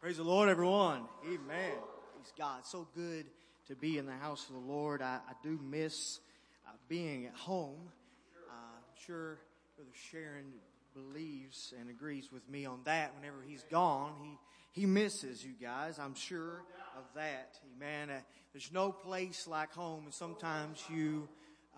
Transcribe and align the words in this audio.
Praise 0.00 0.16
the 0.16 0.22
Lord, 0.22 0.48
everyone. 0.48 1.02
Amen. 1.26 1.74
Praise 2.14 2.32
God. 2.38 2.64
So 2.64 2.88
good 2.96 3.26
to 3.68 3.76
be 3.76 3.98
in 3.98 4.06
the 4.06 4.14
house 4.14 4.48
of 4.48 4.54
the 4.54 4.72
Lord. 4.72 5.02
I, 5.02 5.18
I 5.28 5.32
do 5.42 5.60
miss 5.62 6.20
uh, 6.66 6.70
being 6.88 7.26
at 7.26 7.34
home. 7.34 7.90
Uh, 8.48 8.52
I'm 8.78 9.04
sure 9.04 9.40
Brother 9.76 9.90
Sharon 10.10 10.54
believes 10.94 11.74
and 11.78 11.90
agrees 11.90 12.32
with 12.32 12.48
me 12.48 12.64
on 12.64 12.80
that. 12.84 13.14
Whenever 13.14 13.42
he's 13.46 13.62
gone, 13.64 14.14
he 14.22 14.38
he 14.72 14.86
misses 14.86 15.44
you 15.44 15.52
guys. 15.60 15.98
I'm 15.98 16.14
sure 16.14 16.62
of 16.96 17.04
that. 17.14 17.58
Amen. 17.76 18.08
Uh, 18.08 18.20
there's 18.54 18.72
no 18.72 18.92
place 18.92 19.46
like 19.46 19.70
home, 19.74 20.04
and 20.04 20.14
sometimes 20.14 20.82
you 20.88 21.28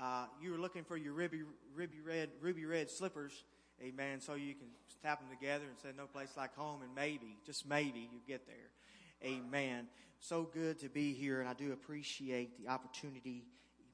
uh, 0.01 0.27
you're 0.41 0.59
looking 0.59 0.85
for 0.85 0.97
your 0.97 1.13
ruby 1.13 1.41
ruby 1.75 1.99
red 2.07 2.29
ruby 2.41 2.67
red 2.67 2.89
slippers 2.89 3.43
Amen. 3.83 4.21
So 4.21 4.35
you 4.35 4.55
can 4.55 4.69
tap 5.03 5.21
them 5.21 5.29
together 5.29 5.65
and 5.65 5.77
say, 5.83 5.89
no 5.97 6.07
place 6.07 6.31
like 6.37 6.55
home, 6.55 6.83
and 6.83 6.95
maybe, 6.95 7.37
just 7.45 7.67
maybe, 7.67 8.09
you 8.13 8.21
get 8.29 8.47
there. 8.47 9.29
Amen. 9.29 9.89
So 10.21 10.49
good 10.55 10.79
to 10.81 10.89
be 10.89 11.13
here, 11.13 11.41
and 11.41 11.49
I 11.49 11.55
do 11.55 11.73
appreciate 11.73 12.63
the 12.63 12.71
opportunity, 12.71 13.45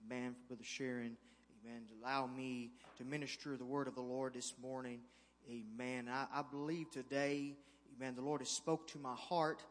amen, 0.04 0.34
for 0.34 0.48
Brother 0.48 0.64
Sharon, 0.64 1.16
amen, 1.64 1.82
to 1.88 1.94
allow 2.02 2.26
me 2.26 2.72
to 2.98 3.04
minister 3.04 3.56
the 3.56 3.64
word 3.64 3.88
of 3.88 3.94
the 3.94 4.02
Lord 4.02 4.34
this 4.34 4.52
morning. 4.60 5.00
Amen. 5.50 6.08
I, 6.12 6.26
I 6.40 6.42
believe 6.42 6.90
today, 6.90 7.54
amen, 7.96 8.14
the 8.14 8.20
Lord 8.20 8.42
has 8.42 8.50
spoke 8.50 8.88
to 8.88 8.98
my 8.98 9.14
heart. 9.14 9.62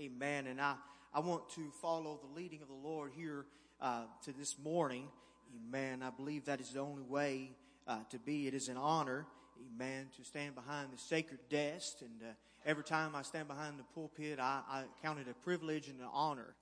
Amen. 0.00 0.48
And 0.48 0.60
I, 0.60 0.74
I 1.14 1.20
want 1.20 1.48
to 1.50 1.70
follow 1.80 2.18
the 2.20 2.40
leading 2.40 2.62
of 2.62 2.68
the 2.68 2.74
Lord 2.74 3.12
here 3.14 3.46
uh, 3.80 4.02
to 4.24 4.32
this 4.32 4.56
morning. 4.58 5.06
Amen. 5.54 6.02
I 6.02 6.10
believe 6.10 6.46
that 6.46 6.60
is 6.60 6.70
the 6.70 6.80
only 6.80 7.02
way 7.02 7.52
uh, 7.86 8.00
to 8.10 8.18
be. 8.18 8.48
It 8.48 8.54
is 8.54 8.68
an 8.68 8.76
honor 8.76 9.24
amen, 9.74 10.08
to 10.16 10.24
stand 10.24 10.54
behind 10.54 10.88
the 10.92 10.98
sacred 10.98 11.40
desk. 11.48 11.98
And 12.00 12.22
uh, 12.22 12.32
every 12.64 12.84
time 12.84 13.14
I 13.14 13.22
stand 13.22 13.48
behind 13.48 13.78
the 13.78 13.84
pulpit, 13.94 14.38
I, 14.40 14.60
I 14.68 14.82
count 15.02 15.18
it 15.18 15.26
a 15.30 15.34
privilege 15.44 15.88
and 15.88 16.00
an 16.00 16.08
honor, 16.12 16.54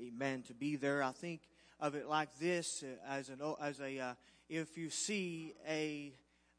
amen, 0.00 0.42
to 0.48 0.54
be 0.54 0.76
there. 0.76 1.02
I 1.02 1.12
think 1.12 1.40
of 1.80 1.94
it 1.94 2.08
like 2.08 2.28
this 2.38 2.82
uh, 2.82 3.12
as 3.12 3.28
an 3.28 3.40
as 3.60 3.80
a 3.80 3.98
uh, 3.98 4.14
if 4.48 4.76
you 4.78 4.90
see 4.90 5.54
a 5.68 6.12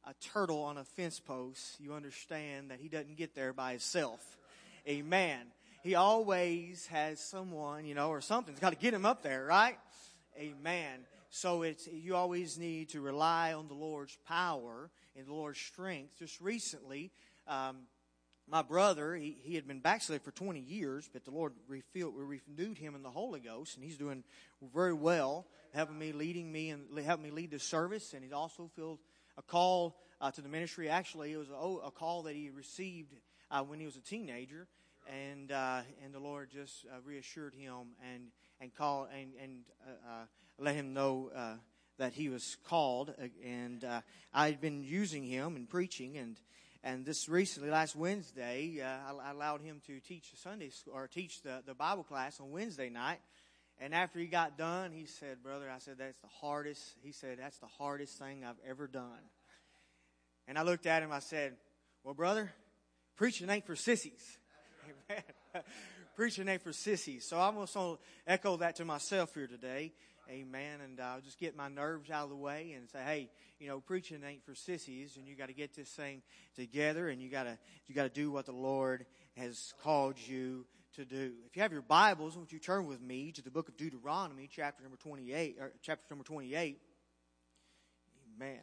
a 0.06 0.14
turtle 0.34 0.64
on 0.64 0.78
a 0.78 0.84
fence 0.84 1.20
post, 1.20 1.80
you 1.80 1.94
understand 1.94 2.72
that 2.72 2.80
he 2.81 2.90
doesn't 2.90 3.16
get 3.16 3.36
there 3.36 3.53
by 3.53 3.72
himself. 3.72 4.38
Amen. 4.88 5.40
He 5.81 5.96
always 5.96 6.88
has 6.88 7.20
someone, 7.20 7.86
you 7.86 7.96
know, 7.96 8.09
or 8.09 8.22
something's 8.22 8.59
got 8.59 8.72
to 8.72 8.78
get 8.78 8.94
him 8.94 9.06
up 9.06 9.22
there, 9.23 9.46
right? 9.46 9.78
Amen. 10.38 11.00
So 11.30 11.64
it's 11.64 11.88
you 11.88 12.16
always 12.16 12.58
need 12.58 12.90
to 12.90 13.02
rely 13.02 13.53
on 13.53 13.68
the 13.68 13.73
Lord's 13.73 14.18
power 14.28 14.90
in 15.16 15.25
the 15.25 15.33
Lord's 15.33 15.59
strength. 15.59 16.17
Just 16.17 16.39
recently, 16.42 17.11
um, 17.47 17.88
my 18.47 18.61
brother, 18.61 19.16
he, 19.16 19.38
he 19.42 19.56
had 19.56 19.67
been 19.67 19.80
backslid 19.80 20.22
for 20.22 20.31
20 20.31 20.59
years, 20.59 21.09
but 21.11 21.23
the 21.23 21.31
Lord 21.31 21.53
refilled, 21.67 22.14
renewed 22.16 22.78
him 22.78 22.95
in 22.95 23.03
the 23.03 23.09
Holy 23.09 23.39
Ghost, 23.39 23.75
and 23.75 23.84
he's 23.84 23.97
doing 23.97 24.23
very 24.73 24.94
well, 24.94 25.47
helping 25.73 25.97
me, 25.97 26.11
leading 26.11 26.52
me, 26.52 26.69
and 26.69 27.00
helping 27.00 27.23
me 27.23 27.31
lead 27.31 27.52
the 27.52 27.59
service. 27.59 28.14
And 28.14 28.23
he's 28.23 28.34
also 28.34 28.69
filled 28.75 29.00
a 29.38 29.41
call 29.41 29.97
uh, 30.19 30.31
to 30.31 30.41
the 30.41 30.50
ministry. 30.50 30.89
Actually, 30.89 31.31
it 31.31 31.38
was 31.38 31.50
a, 31.50 31.88
a 31.88 31.91
call 31.91 32.23
that 32.23 32.36
he 32.36 32.50
received 32.50 33.14
uh, 33.50 33.64
when 33.64 33.80
he 33.80 33.86
was 33.86 33.95
a 33.95 34.02
teenager, 34.02 34.67
and 35.08 35.52
uh, 35.52 35.81
and 36.03 36.14
the 36.14 36.19
Lord 36.19 36.50
just 36.52 36.86
uh, 36.86 37.00
reassured 37.06 37.53
him 37.53 37.95
and 38.14 38.25
and 38.59 38.73
called 38.75 39.08
and 39.17 39.31
and 39.41 39.64
uh, 39.86 40.11
uh, 40.11 40.25
let 40.59 40.75
him 40.75 40.94
know 40.94 41.31
that 41.98 42.14
he 42.14 42.30
was 42.30 42.58
called, 42.68 43.14
uh, 43.22 43.28
and 43.46 43.84
uh, 43.84 44.02
I 44.34 44.48
had 44.48 44.62
been 44.62 44.84
using 44.84 45.24
him 45.24 45.56
and 45.56 45.70
preaching, 45.70 46.18
and 46.18 46.38
and 46.86 47.06
this 47.06 47.30
recently, 47.30 47.70
last 47.70 47.96
Wednesday, 47.96 48.82
uh, 48.82 49.14
I, 49.24 49.32
allowed 49.32 49.62
him 49.62 49.82
to 49.88 50.02
teach 50.02 50.34
Sunday 50.44 50.70
or 50.92 51.08
teach 51.08 51.42
the, 51.42 51.64
the 51.66 51.74
Bible 51.74 52.04
class 52.04 52.42
on 52.42 52.52
Wednesday 52.52 52.90
night. 52.90 53.20
And 53.80 53.94
after 53.94 54.20
he 54.20 54.26
got 54.26 54.58
done, 54.58 54.92
he 54.92 55.06
said, 55.06 55.42
"Brother," 55.42 55.70
I 55.74 55.80
said, 55.80 55.96
"That's 55.98 56.18
the 56.20 56.28
hardest." 56.28 56.82
He 57.02 57.12
said, 57.14 57.40
"That's 57.40 57.58
the 57.58 57.68
hardest 57.78 58.20
thing 58.20 58.44
I've 58.44 58.59
ever 58.68 58.88
done." 58.88 59.30
And 60.48 60.58
I 60.58 60.64
looked 60.64 60.86
at 60.86 61.02
him. 61.02 61.12
I 61.12 61.20
said, 61.20 61.56
"Well, 62.03 62.14
brother, 62.14 62.52
preaching 63.16 63.50
ain't 63.50 63.66
for 63.66 63.76
sissies." 63.76 64.38
Amen. 65.09 65.24
preaching 66.16 66.48
ain't 66.48 66.62
for 66.62 66.74
sissies. 66.74 67.26
So 67.28 67.40
I'm 67.40 67.56
going 67.56 67.68
to 67.68 67.98
echo 68.28 68.58
that 68.58 68.76
to 68.78 68.86
myself 68.86 69.34
here 69.34 69.48
today. 69.48 69.94
Amen. 70.29 70.79
And 70.81 71.00
I'll 71.00 71.17
uh, 71.17 71.22
just 71.22 71.38
get 71.38 71.56
my 71.56 71.67
nerves 71.67 72.09
out 72.09 72.23
of 72.23 72.29
the 72.29 72.35
way 72.35 72.73
and 72.78 72.89
say, 72.89 73.00
hey, 73.03 73.29
you 73.59 73.67
know, 73.67 73.81
preaching 73.81 74.22
ain't 74.25 74.45
for 74.45 74.56
sissies, 74.56 75.17
and 75.17 75.28
you 75.28 75.35
got 75.35 75.47
to 75.47 75.53
get 75.53 75.75
this 75.75 75.89
thing 75.89 76.22
together, 76.56 77.09
and 77.09 77.22
you 77.22 77.29
got 77.29 77.44
to 77.44 77.57
you 77.88 77.95
got 77.95 78.03
to 78.03 78.09
do 78.09 78.31
what 78.31 78.45
the 78.45 78.53
Lord 78.53 79.06
has 79.35 79.73
called 79.84 80.16
you 80.17 80.66
to 80.95 81.06
do. 81.06 81.34
If 81.45 81.56
you 81.56 81.61
have 81.61 81.73
your 81.73 81.81
Bibles, 81.81 82.38
won't 82.38 82.51
you 82.53 82.59
turn 82.59 82.85
with 82.85 83.01
me 83.01 83.31
to 83.34 83.41
the 83.41 83.51
book 83.51 83.67
of 83.67 83.75
Deuteronomy, 83.75 84.50
chapter 84.50 84.81
number 84.81 84.97
twenty-eight, 84.97 85.57
or 85.59 85.73
chapter 85.81 86.06
number 86.09 86.23
twenty-eight. 86.23 86.79
Amen. 88.38 88.59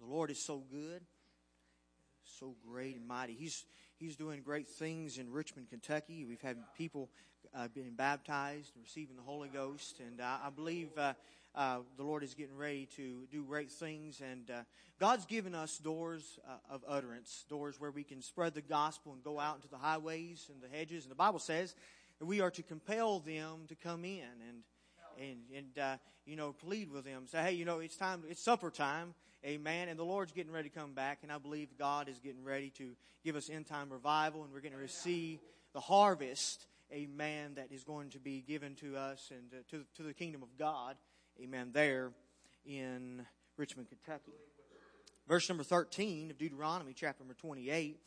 The 0.00 0.06
Lord 0.06 0.30
is 0.30 0.38
so 0.38 0.62
good, 0.70 1.02
so 2.38 2.54
great 2.70 2.96
and 2.96 3.08
mighty. 3.08 3.32
He's 3.34 3.64
He's 3.96 4.16
doing 4.16 4.42
great 4.42 4.68
things 4.68 5.18
in 5.18 5.30
Richmond, 5.30 5.70
Kentucky. 5.70 6.24
We've 6.24 6.42
had 6.42 6.56
people 6.76 7.10
uh, 7.54 7.68
being 7.74 7.92
baptized 7.94 8.72
receiving 8.80 9.16
the 9.16 9.22
Holy 9.22 9.48
Ghost. 9.48 10.00
And 10.00 10.20
uh, 10.20 10.38
I 10.44 10.50
believe 10.50 10.88
uh, 10.96 11.14
uh, 11.54 11.78
the 11.96 12.02
Lord 12.02 12.22
is 12.22 12.34
getting 12.34 12.56
ready 12.56 12.86
to 12.96 13.26
do 13.30 13.44
great 13.44 13.70
things. 13.70 14.20
And 14.20 14.50
uh, 14.50 14.62
God's 14.98 15.26
given 15.26 15.54
us 15.54 15.78
doors 15.78 16.38
uh, 16.48 16.74
of 16.74 16.84
utterance, 16.88 17.44
doors 17.48 17.80
where 17.80 17.90
we 17.90 18.04
can 18.04 18.22
spread 18.22 18.54
the 18.54 18.62
gospel 18.62 19.12
and 19.12 19.22
go 19.22 19.38
out 19.38 19.56
into 19.56 19.68
the 19.68 19.78
highways 19.78 20.50
and 20.52 20.62
the 20.62 20.76
hedges. 20.76 21.04
And 21.04 21.10
the 21.10 21.16
Bible 21.16 21.38
says 21.38 21.74
that 22.18 22.26
we 22.26 22.40
are 22.40 22.50
to 22.50 22.62
compel 22.62 23.20
them 23.20 23.66
to 23.68 23.74
come 23.74 24.04
in 24.04 24.22
and 24.48 24.62
and 25.16 25.38
and 25.54 25.98
you 26.26 26.36
know 26.36 26.52
plead 26.52 26.90
with 26.90 27.04
them. 27.04 27.26
Say, 27.26 27.42
hey, 27.42 27.52
you 27.52 27.64
know, 27.64 27.78
it's 27.78 27.96
time. 27.96 28.22
It's 28.28 28.42
supper 28.42 28.70
time. 28.70 29.14
Amen. 29.44 29.88
And 29.88 29.98
the 29.98 30.04
Lord's 30.04 30.32
getting 30.32 30.52
ready 30.52 30.70
to 30.70 30.74
come 30.74 30.94
back, 30.94 31.18
and 31.22 31.30
I 31.30 31.36
believe 31.36 31.68
God 31.78 32.08
is 32.08 32.18
getting 32.18 32.42
ready 32.44 32.70
to 32.78 32.96
give 33.24 33.36
us 33.36 33.50
end 33.50 33.66
time 33.66 33.90
revival, 33.90 34.42
and 34.42 34.52
we're 34.52 34.60
going 34.60 34.72
to 34.72 34.78
receive 34.78 35.38
the 35.74 35.80
harvest 35.80 36.66
amen, 36.94 37.54
that 37.56 37.72
is 37.72 37.82
going 37.82 38.10
to 38.10 38.20
be 38.20 38.40
given 38.40 38.76
to 38.76 38.96
us 38.96 39.30
and 39.32 39.52
uh, 39.52 39.62
to, 39.70 39.84
to 39.96 40.02
the 40.04 40.14
kingdom 40.14 40.42
of 40.42 40.56
God, 40.56 40.96
amen, 41.42 41.70
there 41.72 42.12
in 42.64 43.26
Richmond, 43.56 43.88
Kentucky. 43.88 44.32
Verse 45.26 45.48
number 45.48 45.64
13 45.64 46.30
of 46.30 46.38
Deuteronomy, 46.38 46.92
chapter 46.94 47.24
number 47.24 47.34
28, 47.34 47.98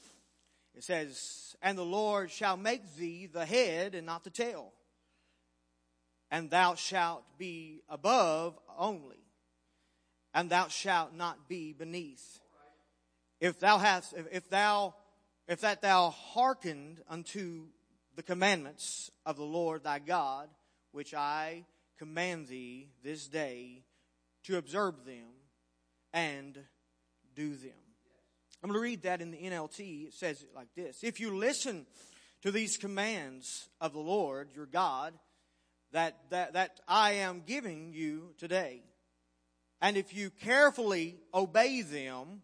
it 0.75 0.83
says, 0.83 1.55
And 1.61 1.77
the 1.77 1.83
Lord 1.83 2.31
shall 2.31 2.55
make 2.55 2.95
thee 2.95 3.25
the 3.25 3.45
head 3.45 3.93
and 3.93 4.05
not 4.05 4.23
the 4.23 4.29
tail, 4.29 4.71
and 6.31 6.49
thou 6.49 6.75
shalt 6.75 7.23
be 7.37 7.81
above 7.89 8.57
only, 8.77 9.19
and 10.33 10.49
thou 10.49 10.69
shalt 10.69 11.13
not 11.13 11.49
be 11.49 11.73
beneath. 11.73 12.39
If 13.41 13.59
thou 13.59 13.79
hast, 13.79 14.13
if 14.31 14.49
thou, 14.49 14.95
if 15.47 15.61
that 15.61 15.81
thou 15.81 16.11
hearkened 16.11 17.01
unto 17.09 17.65
the 18.17 18.23
commandments 18.23 19.11
of 19.27 19.37
the 19.37 19.43
Lord 19.43 19.83
thy 19.83 19.99
God, 19.99 20.49
which 20.91 21.13
I 21.13 21.63
command 21.99 22.47
thee 22.47 22.89
this 23.03 23.27
day 23.27 23.83
to 24.45 24.57
observe 24.57 25.05
them 25.05 25.27
and 26.13 26.57
do 27.35 27.55
them. 27.55 27.77
I'm 28.63 28.69
going 28.69 28.79
to 28.79 28.81
read 28.81 29.03
that 29.03 29.21
in 29.21 29.29
the 29.29 29.37
NLT. 29.37 30.07
It 30.07 30.13
says 30.15 30.41
it 30.41 30.49
like 30.55 30.69
this 30.75 31.03
If 31.03 31.19
you 31.19 31.37
listen 31.37 31.85
to 32.41 32.51
these 32.51 32.75
commands 32.75 33.69
of 33.79 33.93
the 33.93 33.99
Lord 33.99 34.49
your 34.55 34.65
God 34.65 35.13
that, 35.91 36.17
that, 36.31 36.53
that 36.53 36.79
I 36.87 37.11
am 37.11 37.43
giving 37.45 37.93
you 37.93 38.33
today, 38.39 38.81
and 39.79 39.95
if 39.95 40.15
you 40.15 40.31
carefully 40.31 41.17
obey 41.35 41.83
them, 41.83 42.41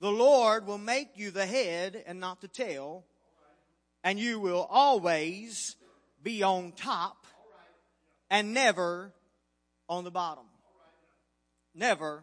the 0.00 0.12
Lord 0.12 0.66
will 0.66 0.76
make 0.76 1.16
you 1.16 1.30
the 1.30 1.46
head 1.46 2.04
and 2.06 2.20
not 2.20 2.42
the 2.42 2.48
tail 2.48 3.06
and 4.04 4.20
you 4.20 4.38
will 4.38 4.68
always 4.70 5.76
be 6.22 6.42
on 6.42 6.72
top 6.72 7.26
and 8.30 8.52
never 8.52 9.12
on 9.88 10.04
the 10.04 10.10
bottom. 10.10 10.44
Never 11.74 12.22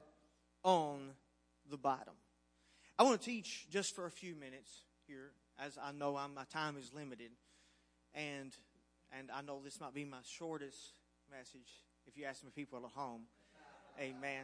on 0.63 0.99
the 1.69 1.77
bottom. 1.77 2.13
I 2.97 3.03
want 3.03 3.19
to 3.19 3.25
teach 3.25 3.67
just 3.69 3.95
for 3.95 4.05
a 4.05 4.11
few 4.11 4.35
minutes 4.35 4.69
here, 5.07 5.31
as 5.59 5.77
I 5.81 5.91
know 5.91 6.15
I'm, 6.15 6.35
my 6.35 6.43
time 6.53 6.77
is 6.77 6.91
limited, 6.93 7.31
and 8.13 8.55
and 9.17 9.29
I 9.29 9.41
know 9.41 9.59
this 9.61 9.81
might 9.81 9.93
be 9.93 10.05
my 10.05 10.19
shortest 10.23 10.77
message. 11.29 11.67
If 12.07 12.17
you 12.17 12.25
ask 12.25 12.43
my 12.43 12.51
people 12.55 12.79
at 12.85 12.91
home, 12.91 13.23
Amen. 13.99 14.43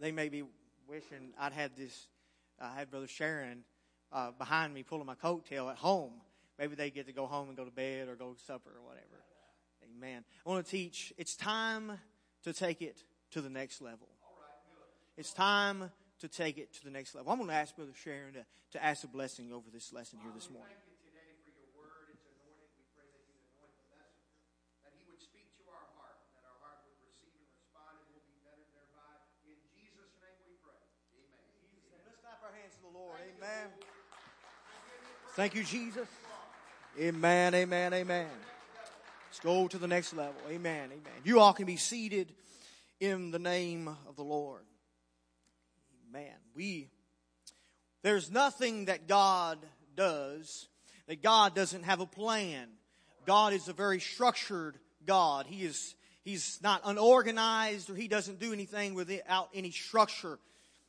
They 0.00 0.12
may 0.12 0.28
be 0.28 0.44
wishing 0.88 1.32
I'd 1.40 1.52
had 1.52 1.74
this. 1.76 2.06
I 2.60 2.74
had 2.74 2.90
Brother 2.90 3.08
Sharon 3.08 3.64
uh, 4.12 4.30
behind 4.32 4.72
me 4.74 4.82
pulling 4.82 5.06
my 5.06 5.14
coattail 5.14 5.70
at 5.70 5.76
home. 5.76 6.12
Maybe 6.58 6.74
they 6.74 6.90
get 6.90 7.06
to 7.06 7.12
go 7.12 7.26
home 7.26 7.48
and 7.48 7.56
go 7.56 7.64
to 7.64 7.70
bed 7.70 8.08
or 8.08 8.16
go 8.16 8.32
to 8.32 8.40
supper 8.40 8.70
or 8.70 8.82
whatever. 8.82 9.22
Amen. 9.96 10.24
I 10.44 10.48
want 10.48 10.64
to 10.64 10.70
teach. 10.70 11.12
It's 11.16 11.36
time 11.36 11.98
to 12.44 12.52
take 12.52 12.82
it 12.82 13.02
to 13.32 13.40
the 13.40 13.50
next 13.50 13.80
level. 13.80 14.08
It's 15.16 15.32
time 15.32 15.90
to 16.20 16.28
take 16.28 16.58
it 16.58 16.72
to 16.74 16.84
the 16.84 16.90
next 16.90 17.14
level. 17.14 17.32
I'm 17.32 17.38
going 17.38 17.48
to 17.48 17.54
ask 17.54 17.74
Brother 17.74 17.92
Sharon 17.94 18.34
to, 18.34 18.44
to 18.72 18.84
ask 18.84 19.04
a 19.04 19.08
blessing 19.08 19.52
over 19.52 19.70
this 19.72 19.92
lesson 19.92 20.18
here 20.22 20.32
this 20.34 20.50
morning. 20.50 20.76
Let's 32.04 32.20
clap 32.20 32.42
our 32.42 32.52
hands 32.52 32.74
to 32.76 32.82
the 32.82 32.98
Lord. 32.98 33.18
Amen. 33.36 33.85
Thank 35.36 35.54
you, 35.54 35.64
Jesus. 35.64 36.08
Amen, 36.98 37.54
amen, 37.54 37.92
amen. 37.92 38.30
Let's 39.28 39.38
go 39.40 39.68
to 39.68 39.76
the 39.76 39.86
next 39.86 40.14
level. 40.14 40.40
Amen, 40.48 40.84
amen. 40.86 41.12
You 41.24 41.40
all 41.40 41.52
can 41.52 41.66
be 41.66 41.76
seated 41.76 42.32
in 43.00 43.32
the 43.32 43.38
name 43.38 43.86
of 44.08 44.16
the 44.16 44.22
Lord. 44.22 44.62
Amen. 46.08 46.32
We, 46.54 46.88
there's 48.02 48.30
nothing 48.30 48.86
that 48.86 49.08
God 49.08 49.58
does 49.94 50.68
that 51.06 51.22
God 51.22 51.54
doesn't 51.54 51.82
have 51.82 52.00
a 52.00 52.06
plan. 52.06 52.68
God 53.26 53.52
is 53.52 53.68
a 53.68 53.74
very 53.74 54.00
structured 54.00 54.78
God. 55.04 55.44
He 55.44 55.66
is, 55.66 55.96
He's 56.24 56.60
not 56.62 56.80
unorganized 56.82 57.90
or 57.90 57.94
He 57.94 58.08
doesn't 58.08 58.40
do 58.40 58.54
anything 58.54 58.94
without 58.94 59.50
any 59.52 59.70
structure. 59.70 60.38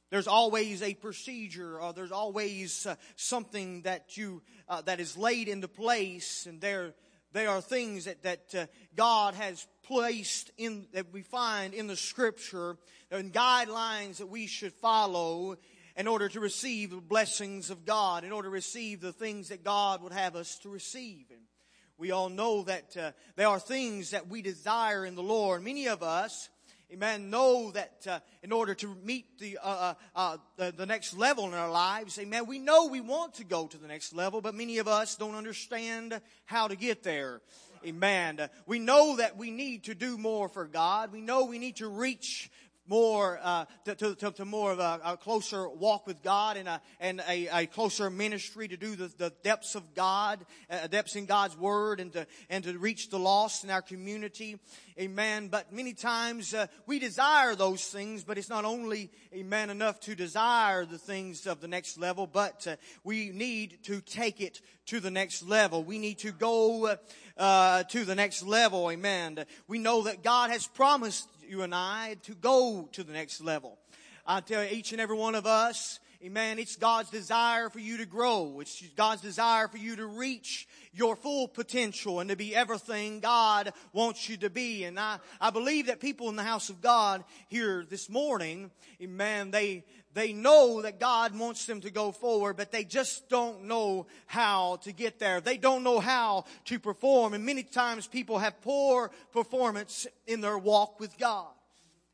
There's 0.10 0.28
always 0.28 0.82
a 0.82 0.94
procedure, 0.94 1.80
or 1.80 1.94
there's 1.94 2.12
always 2.12 2.86
uh, 2.86 2.96
something 3.16 3.82
that 3.82 4.16
you 4.16 4.42
uh, 4.70 4.82
that 4.82 5.00
is 5.00 5.18
laid 5.18 5.48
into 5.50 5.68
place, 5.68 6.46
and 6.46 6.62
there 6.62 6.94
there 7.34 7.50
are 7.50 7.62
things 7.62 8.06
that 8.06 8.24
that 8.24 8.56
uh, 8.56 8.66
God 8.96 9.34
has 9.34 9.68
placed 9.84 10.52
in 10.58 10.88
that 10.94 11.12
we 11.12 11.24
find 11.24 11.74
in 11.74 11.88
the 11.88 11.98
Scripture 11.98 12.78
and 13.12 13.34
guidelines 13.34 14.18
that 14.18 14.28
we 14.28 14.48
should 14.48 14.74
follow 14.74 15.58
in 15.98 16.08
order 16.08 16.30
to 16.30 16.40
receive 16.40 16.92
the 16.92 16.98
blessings 16.98 17.70
of 17.70 17.84
God, 17.84 18.24
in 18.24 18.32
order 18.32 18.48
to 18.48 18.54
receive 18.54 19.02
the 19.02 19.12
things 19.12 19.50
that 19.50 19.64
God 19.64 20.02
would 20.04 20.14
have 20.14 20.36
us 20.36 20.58
to 20.60 20.70
receive. 20.70 21.26
And 21.32 21.42
we 21.98 22.12
all 22.12 22.30
know 22.30 22.64
that 22.64 22.96
uh, 22.96 23.12
there 23.36 23.48
are 23.48 23.60
things 23.60 24.12
that 24.12 24.28
we 24.28 24.42
desire 24.42 25.06
in 25.06 25.16
the 25.16 25.24
Lord. 25.24 25.64
Many 25.64 25.88
of 25.88 26.04
us 26.04 26.50
amen, 26.92 27.30
know 27.30 27.72
that 27.72 28.08
uh, 28.10 28.20
in 28.44 28.52
order 28.52 28.74
to 28.76 28.96
meet 29.04 29.38
the, 29.40 29.58
uh, 29.62 29.68
uh, 29.68 29.94
uh, 30.16 30.38
the, 30.56 30.74
the 30.76 30.86
next 30.86 31.18
level 31.18 31.46
in 31.46 31.54
our 31.54 31.70
lives, 31.70 32.18
amen, 32.18 32.46
we 32.46 32.60
know 32.60 32.88
we 32.88 33.02
want 33.02 33.36
to 33.36 33.44
go 33.44 33.68
to 33.68 33.78
the 33.78 33.88
next 33.88 34.14
level, 34.14 34.42
but 34.42 34.56
many 34.56 34.78
of 34.78 34.88
us 34.88 35.16
don't 35.16 35.36
understand 35.36 36.20
how 36.46 36.68
to 36.68 36.76
get 36.76 37.04
there. 37.04 37.42
Amen. 37.86 38.50
We 38.66 38.80
know 38.80 39.18
that 39.18 39.38
we 39.38 39.52
need 39.52 39.84
to 39.86 39.96
do 39.96 40.18
more 40.18 40.50
for 40.50 40.66
God. 40.66 41.12
We 41.12 41.22
know 41.22 41.46
we 41.46 41.60
need 41.60 41.78
to 41.78 41.88
reach 41.88 42.50
more 42.88 43.40
uh, 43.42 43.66
to, 43.86 44.16
to, 44.16 44.32
to, 44.32 44.46
more 44.46 44.72
of 44.72 44.80
a, 44.80 45.00
a, 45.04 45.18
closer 45.18 45.68
walk 45.68 46.08
with 46.08 46.22
God 46.24 46.58
and 46.58 46.68
a 46.68 46.82
and 47.00 47.22
a, 47.28 47.48
a 47.48 47.66
closer 47.66 48.10
ministry 48.10 48.68
to 48.68 48.78
do 48.78 48.96
the, 48.96 49.12
the 49.18 49.34
depths 49.44 49.76
of 49.76 49.94
God, 49.94 50.46
uh, 50.70 50.88
depths 50.88 51.16
in 51.16 51.26
God's 51.26 51.58
Word, 51.58 52.00
and 52.00 52.14
to 52.14 52.28
and 52.50 52.64
to 52.64 52.78
reach 52.78 53.10
the 53.10 53.20
lost 53.20 53.64
in 53.64 53.70
our 53.70 53.82
community. 53.82 54.60
Amen. 55.00 55.50
But 55.50 55.72
many 55.72 55.94
times 55.94 56.54
uh, 56.54 56.68
we 56.88 56.98
desire 56.98 57.54
those 57.54 57.84
things, 57.86 58.24
but 58.24 58.38
it's 58.38 58.50
not 58.50 58.66
only 58.66 59.12
amen 59.32 59.70
enough 59.70 60.00
to 60.02 60.16
desire 60.16 60.86
the 60.86 60.98
things 60.98 61.46
of 61.46 61.62
the 61.62 61.68
next 61.68 62.00
level, 62.00 62.26
but 62.26 62.66
uh, 62.66 62.76
we 63.04 63.30
need 63.30 63.84
to 63.84 64.02
take 64.02 64.42
it 64.42 64.60
to 64.88 65.00
the 65.00 65.12
next 65.12 65.44
level. 65.44 65.84
We 65.84 66.00
need 66.00 66.20
to 66.20 66.32
go 66.32 66.96
uh, 67.38 67.84
to 67.84 68.06
the 68.06 68.16
next 68.16 68.42
level. 68.42 68.90
Amen. 68.90 69.46
We 69.68 69.78
know 69.78 70.04
that 70.04 70.24
God 70.24 70.50
has 70.50 70.66
promised 70.66 71.28
you 71.50 71.62
and 71.62 71.74
I 71.74 72.18
to 72.24 72.36
go 72.36 72.90
to 72.92 73.04
the 73.04 73.14
next 73.14 73.42
level. 73.42 73.78
I 74.26 74.42
tell 74.42 74.64
each 74.64 74.92
and 74.92 75.02
every 75.02 75.16
one 75.16 75.36
of 75.36 75.46
us, 75.46 76.00
Amen. 76.24 76.58
It's 76.58 76.76
God's 76.76 77.12
desire 77.12 77.70
for 77.70 77.78
you 77.78 77.98
to 77.98 78.06
grow. 78.08 78.60
It's 78.60 78.82
God's 78.96 79.22
desire 79.22 79.68
for 79.68 79.78
you 79.78 79.96
to 79.98 80.08
reach 80.08 80.68
your 80.92 81.16
full 81.16 81.48
potential 81.48 82.20
and 82.20 82.30
to 82.32 82.36
be 82.36 82.56
everything 82.56 83.20
God 83.20 83.72
wants 83.94 84.28
you 84.28 84.36
to 84.38 84.50
be. 84.50 84.86
And 84.86 85.00
I, 85.00 85.20
I 85.40 85.52
believe 85.52 85.86
that 85.86 86.00
people 86.00 86.28
in 86.30 86.36
the 86.36 86.42
house 86.42 86.70
of 86.70 86.82
God 86.82 87.24
here 87.50 87.86
this 87.88 88.10
morning, 88.10 88.72
amen, 89.00 89.52
they, 89.52 89.84
they 90.18 90.34
know 90.34 90.82
that 90.82 91.00
God 91.00 91.38
wants 91.38 91.68
them 91.68 91.82
to 91.82 91.92
go 91.92 92.12
forward, 92.12 92.58
but 92.58 92.72
they 92.72 92.84
just 92.84 93.30
don't 93.30 93.66
know 93.66 94.08
how 94.26 94.78
to 94.78 94.92
get 94.92 95.20
there. 95.20 95.42
They 95.42 95.58
don't 95.58 95.84
know 95.84 96.00
how 96.00 96.46
to 96.66 96.80
perform. 96.80 97.36
And 97.36 97.46
many 97.46 97.62
times 97.62 98.08
people 98.08 98.40
have 98.40 98.60
poor 98.62 99.12
performance 99.32 100.08
in 100.26 100.42
their 100.42 100.58
walk 100.58 101.00
with 101.00 101.18
God. 101.20 101.52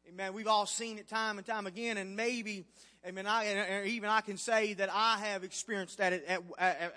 Amen. 0.09 0.33
We've 0.33 0.47
all 0.47 0.65
seen 0.65 0.97
it 0.97 1.07
time 1.07 1.37
and 1.37 1.47
time 1.47 1.65
again, 1.65 1.97
and 1.97 2.15
maybe 2.15 2.65
Amen. 3.05 3.27
I, 3.27 3.83
even 3.85 4.07
I 4.07 4.21
can 4.21 4.37
say 4.37 4.75
that 4.75 4.89
I 4.89 5.17
have 5.17 5.43
experienced 5.43 5.97
that 5.97 6.13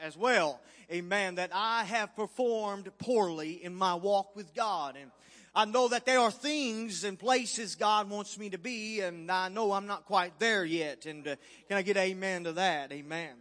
as 0.00 0.16
well. 0.16 0.60
Amen. 0.92 1.34
That 1.34 1.50
I 1.52 1.82
have 1.82 2.14
performed 2.14 2.88
poorly 2.98 3.64
in 3.64 3.74
my 3.74 3.94
walk 3.94 4.36
with 4.36 4.54
God. 4.54 4.94
And 5.00 5.10
I 5.58 5.64
know 5.64 5.88
that 5.88 6.04
there 6.04 6.20
are 6.20 6.30
things 6.30 7.02
and 7.02 7.18
places 7.18 7.76
God 7.76 8.10
wants 8.10 8.38
me 8.38 8.50
to 8.50 8.58
be, 8.58 9.00
and 9.00 9.30
I 9.30 9.48
know 9.48 9.72
I'm 9.72 9.86
not 9.86 10.04
quite 10.04 10.38
there 10.38 10.66
yet. 10.66 11.06
And 11.06 11.26
uh, 11.26 11.36
can 11.66 11.78
I 11.78 11.82
get 11.82 11.96
amen 11.96 12.44
to 12.44 12.52
that? 12.52 12.92
Amen. 12.92 13.32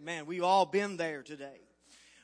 Amen. 0.00 0.26
We've 0.26 0.44
all 0.44 0.66
been 0.66 0.96
there 0.96 1.24
today. 1.24 1.58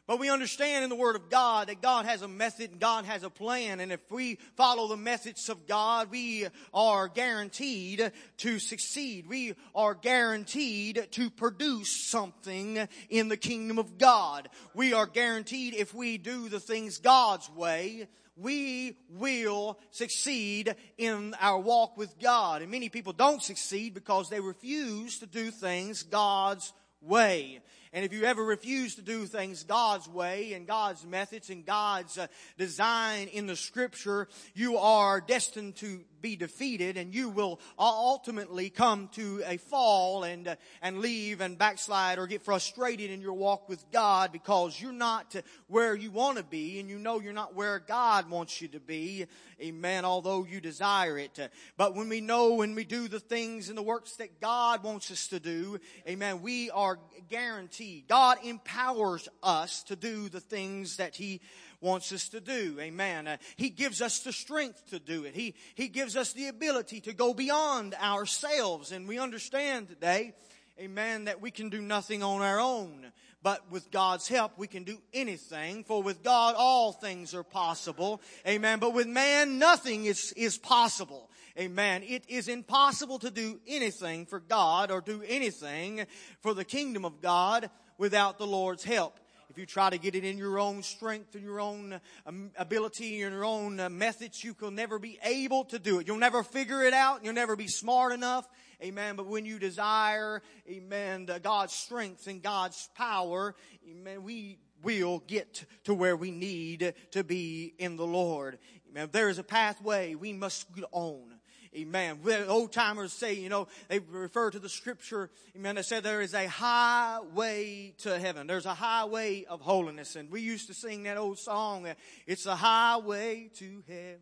But 0.07 0.21
we 0.21 0.31
understand 0.31 0.85
in 0.85 0.89
the 0.89 0.95
Word 0.97 1.17
of 1.17 1.31
God 1.31 1.67
that 1.67 1.83
God 1.83 2.07
has 2.07 2.23
a 2.23 2.29
method 2.29 2.71
and 2.71 2.81
God 2.81 3.07
has 3.07 3.25
a 3.25 3.29
plan. 3.29 3.81
And 3.81 3.91
if 3.91 4.01
we 4.09 4.37
follow 4.57 4.87
the 4.87 4.97
methods 4.97 5.49
of 5.49 5.67
God, 5.67 6.13
we 6.13 6.47
are 6.73 7.09
guaranteed 7.09 8.13
to 8.37 8.59
succeed. 8.61 9.27
We 9.29 9.55
are 9.75 9.95
guaranteed 9.95 11.09
to 11.11 11.29
produce 11.29 12.09
something 12.09 12.87
in 13.11 13.29
the 13.29 13.37
kingdom 13.37 13.81
of 13.81 13.99
God. 13.99 14.49
We 14.75 14.93
are 14.93 15.07
guaranteed 15.07 15.75
if 15.75 15.93
we 15.93 16.19
do 16.19 16.49
the 16.49 16.61
things 16.61 16.99
God's 16.99 17.51
way, 17.51 18.07
we 18.41 18.97
will 19.11 19.79
succeed 19.91 20.75
in 20.97 21.35
our 21.41 21.59
walk 21.59 21.97
with 21.97 22.19
God. 22.19 22.63
And 22.63 22.71
many 22.71 22.89
people 22.89 23.13
don't 23.13 23.43
succeed 23.43 23.95
because 23.95 24.31
they 24.31 24.41
refuse 24.41 25.19
to 25.19 25.27
do 25.27 25.51
things 25.51 26.03
God's 26.03 26.73
way. 27.01 27.61
And 27.93 28.05
if 28.05 28.13
you 28.13 28.25
ever 28.25 28.45
refuse 28.45 28.97
to 28.97 29.03
do 29.03 29.25
things 29.27 29.65
God's 29.65 30.09
way 30.09 30.53
and 30.53 30.67
God's 30.67 31.05
methods 31.07 31.51
and 31.51 31.65
God's 31.65 32.19
uh, 32.19 32.27
design 32.57 33.29
in 33.29 33.47
the 33.47 33.57
scripture, 33.57 34.29
you 34.55 34.79
are 34.79 35.21
destined 35.21 35.77
to 35.77 36.01
be 36.21 36.37
defeated 36.37 36.97
and 36.97 37.15
you 37.15 37.29
will 37.29 37.61
ultimately 37.79 38.71
come 38.71 39.09
to 39.13 39.43
a 39.47 39.57
fall 39.57 40.25
and, 40.25 40.49
uh, 40.49 40.57
and 40.83 40.99
leave 40.99 41.41
and 41.41 41.57
backslide 41.57 42.19
or 42.19 42.27
get 42.27 42.43
frustrated 42.43 43.11
in 43.11 43.21
your 43.21 43.33
walk 43.33 43.69
with 43.69 43.85
God 43.93 44.33
because 44.33 44.81
you're 44.81 44.93
not 44.93 45.35
where 45.69 45.95
you 45.95 46.11
want 46.11 46.39
to 46.39 46.45
be 46.45 46.81
and 46.81 46.89
you 46.89 46.99
know 46.99 47.21
you're 47.21 47.33
not 47.33 47.55
where 47.55 47.79
God 47.79 48.29
wants 48.29 48.61
you 48.61 48.69
to 48.69 48.81
be. 48.81 49.27
Amen. 49.63 50.05
Although 50.05 50.45
you 50.45 50.61
desire 50.61 51.19
it. 51.19 51.39
But 51.77 51.95
when 51.95 52.09
we 52.09 52.21
know 52.21 52.55
when 52.55 52.75
we 52.75 52.85
do 52.85 53.09
the 53.09 53.21
things 53.21 53.69
and 53.69 53.79
the 53.79 53.83
works 53.83 54.17
that 54.17 54.41
God 54.41 54.83
wants 54.83 55.11
us 55.11 55.29
to 55.29 55.41
do, 55.41 55.79
amen, 56.07 56.43
we 56.43 56.71
are 56.71 56.99
guaranteed. 57.29 57.78
God 58.09 58.39
empowers 58.45 59.29
us 59.43 59.83
to 59.85 59.97
do 59.97 60.29
the 60.29 60.41
things 60.41 60.97
that 60.97 61.17
He 61.17 61.41
wants 61.81 62.13
us 62.13 62.29
to 62.31 62.41
do. 62.41 62.77
Amen. 62.81 63.27
Uh, 63.27 63.37
he 63.57 63.71
gives 63.71 64.03
us 64.03 64.21
the 64.21 64.33
strength 64.33 64.87
to 64.91 64.99
do 64.99 65.25
it. 65.25 65.35
He, 65.35 65.55
he 65.75 65.89
gives 65.89 66.17
us 66.17 66.33
the 66.33 66.49
ability 66.49 67.01
to 67.03 67.13
go 67.13 67.33
beyond 67.35 67.95
ourselves. 67.95 68.93
And 68.93 69.07
we 69.07 69.19
understand 69.19 69.89
today, 69.89 70.33
amen, 70.81 71.25
that 71.25 71.41
we 71.41 71.51
can 71.51 71.69
do 71.69 71.81
nothing 71.81 72.23
on 72.23 72.41
our 72.43 72.61
own. 72.61 73.13
But 73.43 73.71
with 73.71 73.91
God's 73.91 74.29
help, 74.29 74.59
we 74.59 74.67
can 74.67 74.85
do 74.85 74.99
anything. 75.13 75.85
For 75.85 76.03
with 76.03 76.23
God, 76.23 76.55
all 76.59 76.93
things 76.93 77.35
are 77.35 77.45
possible. 77.45 78.21
Amen. 78.47 78.79
But 78.79 78.95
with 78.95 79.07
man, 79.07 79.59
nothing 79.59 80.07
is, 80.07 80.33
is 80.37 80.59
possible. 80.59 81.31
Amen. 81.59 82.03
It 82.07 82.25
is 82.29 82.49
impossible 82.49 83.19
to 83.21 83.31
do 83.31 83.61
anything 83.67 84.27
for 84.27 84.41
God 84.41 84.91
or 84.91 85.01
do 85.01 85.23
anything 85.27 86.05
for 86.41 86.55
the 86.55 86.65
kingdom 86.65 87.05
of 87.05 87.21
God 87.21 87.71
without 87.97 88.39
the 88.39 88.47
Lord's 88.47 88.85
help 88.85 89.19
if 89.51 89.57
you 89.57 89.67
try 89.67 89.89
to 89.91 89.99
get 89.99 90.15
it 90.15 90.25
in 90.25 90.37
your 90.37 90.59
own 90.59 90.83
strength 90.83 91.35
and 91.35 91.43
your 91.43 91.59
own 91.59 92.01
um, 92.27 92.51
ability 92.57 93.23
and 93.23 93.35
your 93.35 93.45
own 93.45 93.81
uh, 93.81 93.89
methods, 93.89 94.45
you 94.45 94.55
will 94.61 94.71
never 94.71 94.99
be 94.99 95.19
able 95.25 95.65
to 95.65 95.79
do 95.79 95.99
it. 95.99 96.07
You'll 96.07 96.19
never 96.19 96.43
figure 96.43 96.83
it 96.85 96.93
out. 96.93 97.25
You'll 97.25 97.35
never 97.35 97.57
be 97.57 97.67
smart 97.67 98.13
enough. 98.13 98.47
Amen. 98.83 99.17
But 99.17 99.27
when 99.27 99.45
you 99.45 99.59
desire, 99.59 100.41
amen, 100.69 101.29
God's 101.43 101.73
strength 101.73 102.27
and 102.29 102.43
God's 102.43 102.89
power, 102.95 103.55
amen, 103.91 104.23
we 104.23 104.59
will 104.83 105.19
get 105.27 105.65
to 105.85 105.95
where 105.95 106.17
we 106.17 106.31
need 106.31 106.95
to 107.11 107.25
be 107.25 107.75
in 107.79 107.97
the 107.97 108.07
Lord. 108.07 108.59
Amen. 108.89 109.05
If 109.05 109.13
there 109.13 109.29
is 109.29 109.39
a 109.39 109.43
pathway 109.45 110.15
we 110.15 110.33
must 110.33 110.69
own. 110.93 111.35
Amen. 111.77 112.21
Old 112.49 112.73
timers 112.73 113.13
say, 113.13 113.35
you 113.35 113.49
know, 113.49 113.69
they 113.89 113.99
refer 113.99 114.51
to 114.51 114.59
the 114.59 114.69
scripture, 114.69 115.31
amen, 115.57 115.75
they 115.75 115.83
said 115.83 116.03
there 116.03 116.23
is 116.23 116.33
a 116.33 116.49
highway 116.49 117.95
to 117.99 118.19
heaven. 118.19 118.47
There's 118.47 118.65
a 118.65 118.75
highway 118.75 119.45
of 119.45 119.61
holiness. 119.61 120.17
And 120.17 120.31
we 120.31 120.41
used 120.41 120.69
to 120.69 120.75
sing 120.75 121.03
that 121.03 121.19
old 121.19 121.39
song, 121.39 121.87
it's 122.27 122.47
a 122.47 122.57
highway 122.57 123.51
to 123.57 123.83
heaven. 123.87 124.21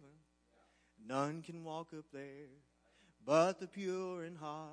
None 1.06 1.42
can 1.42 1.62
walk 1.62 1.88
up 1.96 2.06
there 2.12 2.22
but 3.26 3.58
the 3.58 3.66
pure 3.66 4.24
in 4.24 4.36
heart. 4.36 4.70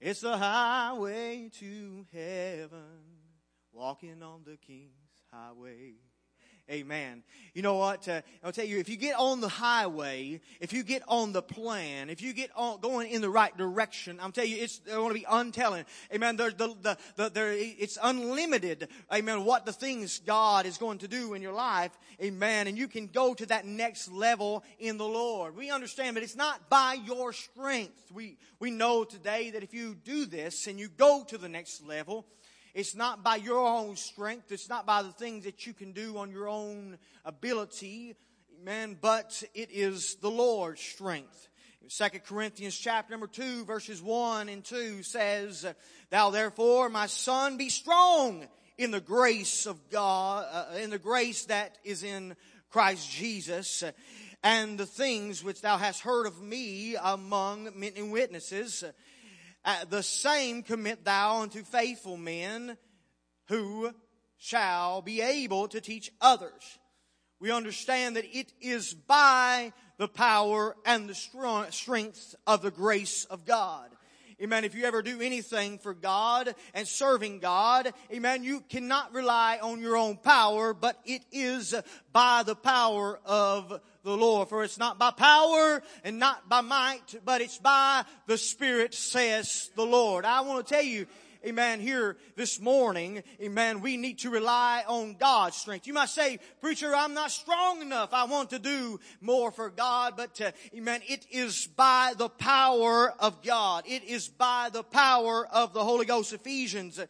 It's 0.00 0.20
the 0.20 0.36
highway 0.36 1.50
to 1.58 2.06
heaven, 2.12 3.02
walking 3.72 4.22
on 4.22 4.42
the 4.44 4.56
King's 4.56 5.22
highway. 5.30 5.94
Amen. 6.70 7.24
You 7.54 7.62
know 7.62 7.76
what? 7.76 8.08
Uh, 8.08 8.22
I'll 8.42 8.52
tell 8.52 8.64
you, 8.64 8.78
if 8.78 8.88
you 8.88 8.96
get 8.96 9.16
on 9.16 9.40
the 9.40 9.48
highway, 9.48 10.40
if 10.60 10.72
you 10.72 10.84
get 10.84 11.02
on 11.08 11.32
the 11.32 11.42
plan, 11.42 12.08
if 12.08 12.22
you 12.22 12.32
get 12.32 12.50
on 12.54 12.80
going 12.80 13.10
in 13.10 13.20
the 13.20 13.28
right 13.28 13.54
direction, 13.56 14.18
I'm 14.22 14.30
telling 14.30 14.52
you, 14.52 14.58
it's 14.58 14.78
going 14.78 15.08
to 15.08 15.14
be 15.14 15.26
untelling. 15.28 15.84
Amen. 16.14 16.36
There's 16.36 16.54
the, 16.54 16.74
the, 16.80 16.96
the, 17.16 17.30
there, 17.30 17.52
it's 17.52 17.98
unlimited. 18.00 18.88
Amen. 19.12 19.44
What 19.44 19.66
the 19.66 19.72
things 19.72 20.20
God 20.20 20.64
is 20.64 20.78
going 20.78 20.98
to 20.98 21.08
do 21.08 21.34
in 21.34 21.42
your 21.42 21.52
life. 21.52 21.90
Amen. 22.22 22.68
And 22.68 22.78
you 22.78 22.86
can 22.86 23.08
go 23.08 23.34
to 23.34 23.46
that 23.46 23.66
next 23.66 24.10
level 24.10 24.62
in 24.78 24.98
the 24.98 25.04
Lord. 25.04 25.56
We 25.56 25.70
understand 25.70 26.16
that 26.16 26.22
it's 26.22 26.36
not 26.36 26.70
by 26.70 26.96
your 27.04 27.32
strength. 27.32 28.12
We, 28.12 28.38
we 28.60 28.70
know 28.70 29.02
today 29.02 29.50
that 29.50 29.64
if 29.64 29.74
you 29.74 29.96
do 29.96 30.26
this 30.26 30.68
and 30.68 30.78
you 30.78 30.88
go 30.88 31.24
to 31.24 31.36
the 31.36 31.48
next 31.48 31.84
level, 31.84 32.24
it's 32.74 32.94
not 32.94 33.22
by 33.22 33.36
your 33.36 33.66
own 33.66 33.96
strength. 33.96 34.50
It's 34.50 34.68
not 34.68 34.86
by 34.86 35.02
the 35.02 35.12
things 35.12 35.44
that 35.44 35.66
you 35.66 35.74
can 35.74 35.92
do 35.92 36.16
on 36.16 36.30
your 36.30 36.48
own 36.48 36.96
ability, 37.24 38.16
man, 38.64 38.96
but 39.00 39.42
it 39.54 39.68
is 39.70 40.14
the 40.16 40.30
Lord's 40.30 40.80
strength. 40.80 41.48
Second 41.88 42.24
Corinthians 42.24 42.78
chapter 42.78 43.10
number 43.10 43.26
2 43.26 43.64
verses 43.64 44.00
1 44.00 44.48
and 44.48 44.64
2 44.64 45.02
says, 45.02 45.66
Thou 46.10 46.30
therefore, 46.30 46.88
my 46.88 47.06
son, 47.06 47.58
be 47.58 47.68
strong 47.68 48.46
in 48.78 48.90
the 48.90 49.00
grace 49.00 49.66
of 49.66 49.90
God, 49.90 50.46
uh, 50.50 50.76
in 50.78 50.90
the 50.90 50.98
grace 50.98 51.44
that 51.46 51.76
is 51.84 52.02
in 52.02 52.36
Christ 52.70 53.10
Jesus, 53.10 53.84
and 54.42 54.78
the 54.78 54.86
things 54.86 55.44
which 55.44 55.60
thou 55.60 55.76
hast 55.76 56.00
heard 56.00 56.26
of 56.26 56.40
me 56.40 56.96
among 56.96 57.68
many 57.74 58.02
witnesses, 58.02 58.84
uh, 59.64 59.84
the 59.88 60.02
same 60.02 60.62
commit 60.62 61.04
thou 61.04 61.40
unto 61.40 61.62
faithful 61.62 62.16
men 62.16 62.76
who 63.48 63.92
shall 64.38 65.02
be 65.02 65.20
able 65.20 65.68
to 65.68 65.80
teach 65.80 66.10
others. 66.20 66.78
We 67.38 67.50
understand 67.50 68.16
that 68.16 68.24
it 68.36 68.52
is 68.60 68.94
by 68.94 69.72
the 69.98 70.08
power 70.08 70.76
and 70.84 71.08
the 71.08 71.14
strength 71.70 72.34
of 72.46 72.62
the 72.62 72.70
grace 72.70 73.24
of 73.26 73.44
God. 73.44 73.88
Amen. 74.42 74.64
If 74.64 74.74
you 74.74 74.84
ever 74.84 75.02
do 75.02 75.20
anything 75.20 75.78
for 75.78 75.94
God 75.94 76.54
and 76.74 76.88
serving 76.88 77.38
God, 77.38 77.92
amen, 78.12 78.42
you 78.42 78.60
cannot 78.68 79.14
rely 79.14 79.60
on 79.62 79.80
your 79.80 79.96
own 79.96 80.16
power, 80.16 80.74
but 80.74 80.98
it 81.04 81.22
is 81.30 81.74
by 82.12 82.42
the 82.42 82.56
power 82.56 83.20
of 83.24 83.80
the 84.02 84.16
Lord. 84.16 84.48
For 84.48 84.64
it's 84.64 84.78
not 84.78 84.98
by 84.98 85.10
power 85.10 85.82
and 86.04 86.18
not 86.18 86.48
by 86.48 86.60
might, 86.60 87.16
but 87.24 87.40
it's 87.40 87.58
by 87.58 88.04
the 88.26 88.38
Spirit, 88.38 88.94
says 88.94 89.70
the 89.76 89.86
Lord. 89.86 90.24
I 90.24 90.40
want 90.42 90.66
to 90.66 90.74
tell 90.74 90.82
you, 90.82 91.06
amen, 91.44 91.80
here 91.80 92.16
this 92.36 92.60
morning, 92.60 93.22
amen, 93.40 93.80
we 93.80 93.96
need 93.96 94.20
to 94.20 94.30
rely 94.30 94.84
on 94.86 95.14
God's 95.14 95.56
strength. 95.56 95.86
You 95.86 95.94
might 95.94 96.08
say, 96.08 96.38
preacher, 96.60 96.94
I'm 96.94 97.14
not 97.14 97.30
strong 97.30 97.82
enough. 97.82 98.10
I 98.12 98.24
want 98.24 98.50
to 98.50 98.58
do 98.58 99.00
more 99.20 99.50
for 99.50 99.70
God, 99.70 100.14
but, 100.16 100.40
uh, 100.40 100.52
amen, 100.74 101.00
it 101.08 101.26
is 101.30 101.66
by 101.66 102.14
the 102.16 102.28
power 102.28 103.12
of 103.18 103.42
God. 103.42 103.84
It 103.86 104.04
is 104.04 104.28
by 104.28 104.70
the 104.72 104.84
power 104.84 105.46
of 105.46 105.72
the 105.72 105.84
Holy 105.84 106.06
Ghost. 106.06 106.32
Ephesians, 106.32 107.00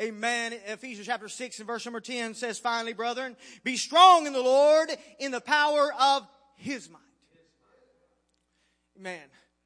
amen, 0.00 0.54
Ephesians 0.66 1.06
chapter 1.06 1.28
6 1.28 1.58
and 1.58 1.66
verse 1.66 1.84
number 1.84 2.00
10 2.00 2.34
says, 2.34 2.58
finally, 2.58 2.92
brethren, 2.92 3.36
be 3.64 3.76
strong 3.76 4.26
in 4.26 4.32
the 4.32 4.42
Lord 4.42 4.90
in 5.18 5.32
the 5.32 5.40
power 5.40 5.92
of 5.98 6.28
His 6.60 6.90
might. 6.90 7.00
Man, 8.98 9.22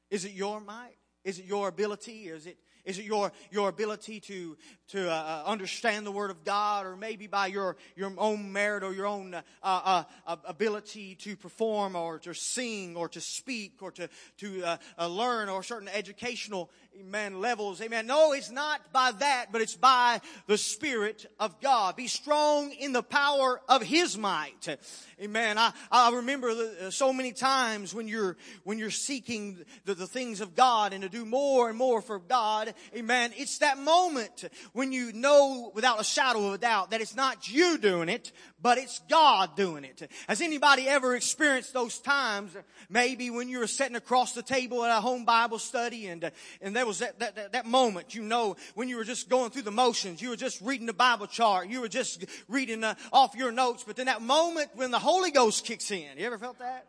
is 0.09 0.23
it 0.23 0.31
your 0.31 0.61
might? 0.61 0.95
Is 1.25 1.39
it 1.39 1.45
your 1.45 1.67
ability? 1.67 2.29
Is 2.29 2.45
it 2.47 2.57
is 2.85 2.99
it 2.99 3.05
your, 3.05 3.31
your 3.51 3.69
ability 3.69 4.19
to, 4.21 4.55
to 4.89 5.09
uh, 5.09 5.13
uh, 5.13 5.49
understand 5.49 6.05
the 6.05 6.11
Word 6.11 6.29
of 6.29 6.43
God 6.43 6.85
or 6.85 6.95
maybe 6.95 7.27
by 7.27 7.47
your, 7.47 7.75
your 7.95 8.11
own 8.17 8.51
merit 8.51 8.83
or 8.83 8.93
your 8.93 9.07
own 9.07 9.33
uh, 9.33 9.41
uh, 9.63 10.03
uh 10.27 10.35
ability 10.45 11.15
to 11.15 11.35
perform 11.35 11.95
or 11.95 12.19
to 12.19 12.33
sing 12.33 12.95
or 12.95 13.09
to 13.09 13.21
speak 13.21 13.77
or 13.81 13.91
to, 13.91 14.09
to 14.37 14.63
uh, 14.63 15.07
learn 15.07 15.49
or 15.49 15.63
certain 15.63 15.89
educational 15.89 16.69
amen, 16.99 17.41
levels. 17.41 17.81
Amen. 17.81 18.07
No, 18.07 18.31
it's 18.33 18.51
not 18.51 18.93
by 18.93 19.11
that, 19.19 19.47
but 19.51 19.61
it's 19.61 19.75
by 19.75 20.21
the 20.47 20.57
Spirit 20.57 21.25
of 21.39 21.59
God. 21.59 21.95
Be 21.95 22.07
strong 22.07 22.71
in 22.71 22.93
the 22.93 23.03
power 23.03 23.59
of 23.67 23.81
His 23.81 24.17
might. 24.17 24.77
Amen. 25.21 25.57
I, 25.57 25.73
I 25.91 26.13
remember 26.13 26.91
so 26.91 27.11
many 27.11 27.31
times 27.31 27.93
when 27.93 28.07
you're, 28.07 28.37
when 28.63 28.79
you're 28.79 28.91
seeking 28.91 29.65
the, 29.85 29.95
the 29.95 30.07
things 30.07 30.41
of 30.41 30.55
God 30.55 30.93
and 30.93 31.03
to 31.03 31.09
do 31.09 31.25
more 31.25 31.69
and 31.69 31.77
more 31.77 32.01
for 32.01 32.19
God. 32.19 32.73
Amen. 32.95 33.33
It's 33.35 33.59
that 33.59 33.77
moment 33.77 34.45
when 34.75 34.91
you 34.91 35.13
know 35.13 35.71
without 35.73 36.01
a 36.01 36.03
shadow 36.03 36.47
of 36.47 36.53
a 36.55 36.57
doubt 36.57 36.91
that 36.91 36.99
it's 36.99 37.15
not 37.15 37.47
you 37.49 37.77
doing 37.77 38.09
it, 38.09 38.33
but 38.61 38.77
it's 38.77 38.99
God 39.09 39.55
doing 39.55 39.85
it. 39.85 40.11
Has 40.27 40.41
anybody 40.41 40.85
ever 40.85 41.15
experienced 41.15 41.71
those 41.71 41.97
times, 41.97 42.51
maybe 42.89 43.29
when 43.29 43.47
you 43.47 43.59
were 43.59 43.67
sitting 43.67 43.95
across 43.95 44.33
the 44.33 44.43
table 44.43 44.83
at 44.83 44.91
a 44.95 44.99
home 44.99 45.23
Bible 45.23 45.59
study 45.59 46.07
and, 46.07 46.29
and 46.61 46.75
there 46.75 46.85
was 46.85 46.99
that, 46.99 47.17
that, 47.19 47.53
that 47.53 47.65
moment, 47.65 48.13
you 48.13 48.21
know, 48.21 48.57
when 48.73 48.89
you 48.89 48.97
were 48.97 49.05
just 49.05 49.29
going 49.29 49.49
through 49.49 49.61
the 49.61 49.71
motions, 49.71 50.21
you 50.21 50.27
were 50.27 50.35
just 50.35 50.59
reading 50.59 50.87
the 50.87 50.93
Bible 50.93 51.27
chart, 51.27 51.69
you 51.69 51.79
were 51.79 51.87
just 51.87 52.25
reading 52.49 52.83
uh, 52.83 52.95
off 53.13 53.33
your 53.33 53.53
notes, 53.53 53.85
but 53.87 53.95
then 53.95 54.07
that 54.07 54.21
moment 54.21 54.71
when 54.75 54.91
the 54.91 54.99
Holy 54.99 55.31
Ghost 55.31 55.63
kicks 55.63 55.89
in, 55.89 56.17
you 56.17 56.25
ever 56.25 56.37
felt 56.37 56.59
that? 56.59 56.85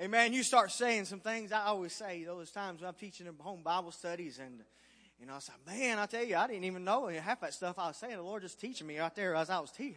Amen. 0.00 0.32
You 0.32 0.44
start 0.44 0.70
saying 0.70 1.06
some 1.06 1.20
things 1.20 1.50
I 1.50 1.64
always 1.64 1.92
say 1.92 2.22
those 2.22 2.52
times 2.52 2.80
when 2.80 2.88
I'm 2.88 2.94
teaching 2.94 3.26
in 3.26 3.34
home 3.40 3.62
Bible 3.64 3.90
studies 3.90 4.38
and 4.38 4.60
you 5.22 5.28
know, 5.28 5.34
I 5.34 5.38
said, 5.38 5.54
man, 5.64 6.00
I 6.00 6.06
tell 6.06 6.24
you, 6.24 6.34
I 6.34 6.48
didn't 6.48 6.64
even 6.64 6.82
know 6.82 7.06
half 7.06 7.42
that 7.42 7.54
stuff 7.54 7.78
I 7.78 7.86
was 7.86 7.96
saying. 7.96 8.16
The 8.16 8.22
Lord 8.22 8.42
just 8.42 8.60
teaching 8.60 8.88
me 8.88 8.98
right 8.98 9.14
there 9.14 9.36
as 9.36 9.50
I 9.50 9.60
was 9.60 9.70
teaching. 9.70 9.94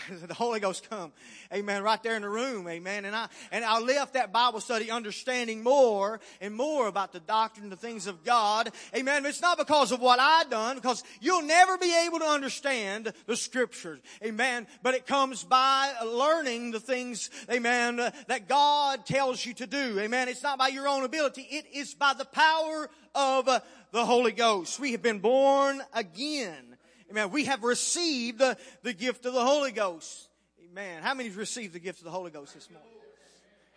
the 0.26 0.34
Holy 0.34 0.58
Ghost 0.58 0.88
come. 0.88 1.12
Amen. 1.52 1.82
Right 1.82 2.02
there 2.02 2.16
in 2.16 2.22
the 2.22 2.28
room. 2.28 2.66
Amen. 2.66 3.04
And 3.04 3.14
I, 3.14 3.28
and 3.50 3.64
I 3.64 3.78
left 3.78 4.14
that 4.14 4.32
Bible 4.32 4.60
study 4.60 4.90
understanding 4.90 5.62
more 5.62 6.20
and 6.40 6.54
more 6.54 6.86
about 6.88 7.12
the 7.12 7.20
doctrine, 7.20 7.68
the 7.68 7.76
things 7.76 8.06
of 8.06 8.24
God. 8.24 8.70
Amen. 8.96 9.26
It's 9.26 9.42
not 9.42 9.58
because 9.58 9.92
of 9.92 10.00
what 10.00 10.18
I 10.18 10.44
done, 10.48 10.76
because 10.76 11.04
you'll 11.20 11.42
never 11.42 11.76
be 11.76 11.94
able 12.06 12.20
to 12.20 12.24
understand 12.26 13.12
the 13.26 13.36
scriptures. 13.36 14.00
Amen. 14.24 14.66
But 14.82 14.94
it 14.94 15.06
comes 15.06 15.44
by 15.44 15.92
learning 16.04 16.70
the 16.70 16.80
things, 16.80 17.28
amen, 17.50 17.96
that 18.28 18.48
God 18.48 19.04
tells 19.04 19.44
you 19.44 19.52
to 19.54 19.66
do. 19.66 19.98
Amen. 20.00 20.28
It's 20.28 20.42
not 20.42 20.58
by 20.58 20.68
your 20.68 20.88
own 20.88 21.04
ability. 21.04 21.42
It 21.42 21.66
is 21.72 21.94
by 21.94 22.14
the 22.14 22.24
power 22.24 22.88
of 23.14 23.44
the 23.92 24.06
Holy 24.06 24.32
Ghost. 24.32 24.80
We 24.80 24.92
have 24.92 25.02
been 25.02 25.18
born 25.18 25.82
again. 25.92 26.71
Amen. 27.12 27.30
We 27.30 27.44
have 27.44 27.62
received 27.62 28.38
the, 28.38 28.56
the 28.82 28.94
gift 28.94 29.26
of 29.26 29.34
the 29.34 29.44
Holy 29.44 29.70
Ghost. 29.70 30.30
Amen. 30.64 31.02
How 31.02 31.12
many 31.12 31.28
have 31.28 31.36
received 31.36 31.74
the 31.74 31.78
gift 31.78 31.98
of 31.98 32.06
the 32.06 32.10
Holy 32.10 32.30
Ghost 32.30 32.54
this 32.54 32.70
morning? 32.70 32.88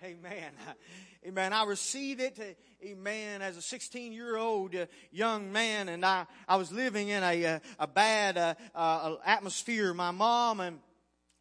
Amen. 0.01 0.51
Amen. 1.27 1.51
I 1.51 1.65
received 1.65 2.21
it, 2.21 2.57
amen, 2.81 3.41
as 3.41 3.57
a 3.57 3.61
16 3.61 4.13
year 4.13 4.37
old 4.37 4.73
uh, 4.73 4.85
young 5.11 5.51
man, 5.51 5.89
and 5.89 6.05
I, 6.05 6.27
I 6.47 6.55
was 6.55 6.71
living 6.71 7.09
in 7.09 7.23
a, 7.23 7.43
a, 7.43 7.61
a 7.77 7.87
bad 7.87 8.37
uh, 8.37 8.53
uh, 8.73 9.15
atmosphere. 9.25 9.93
My 9.93 10.11
mom 10.11 10.61
and 10.61 10.79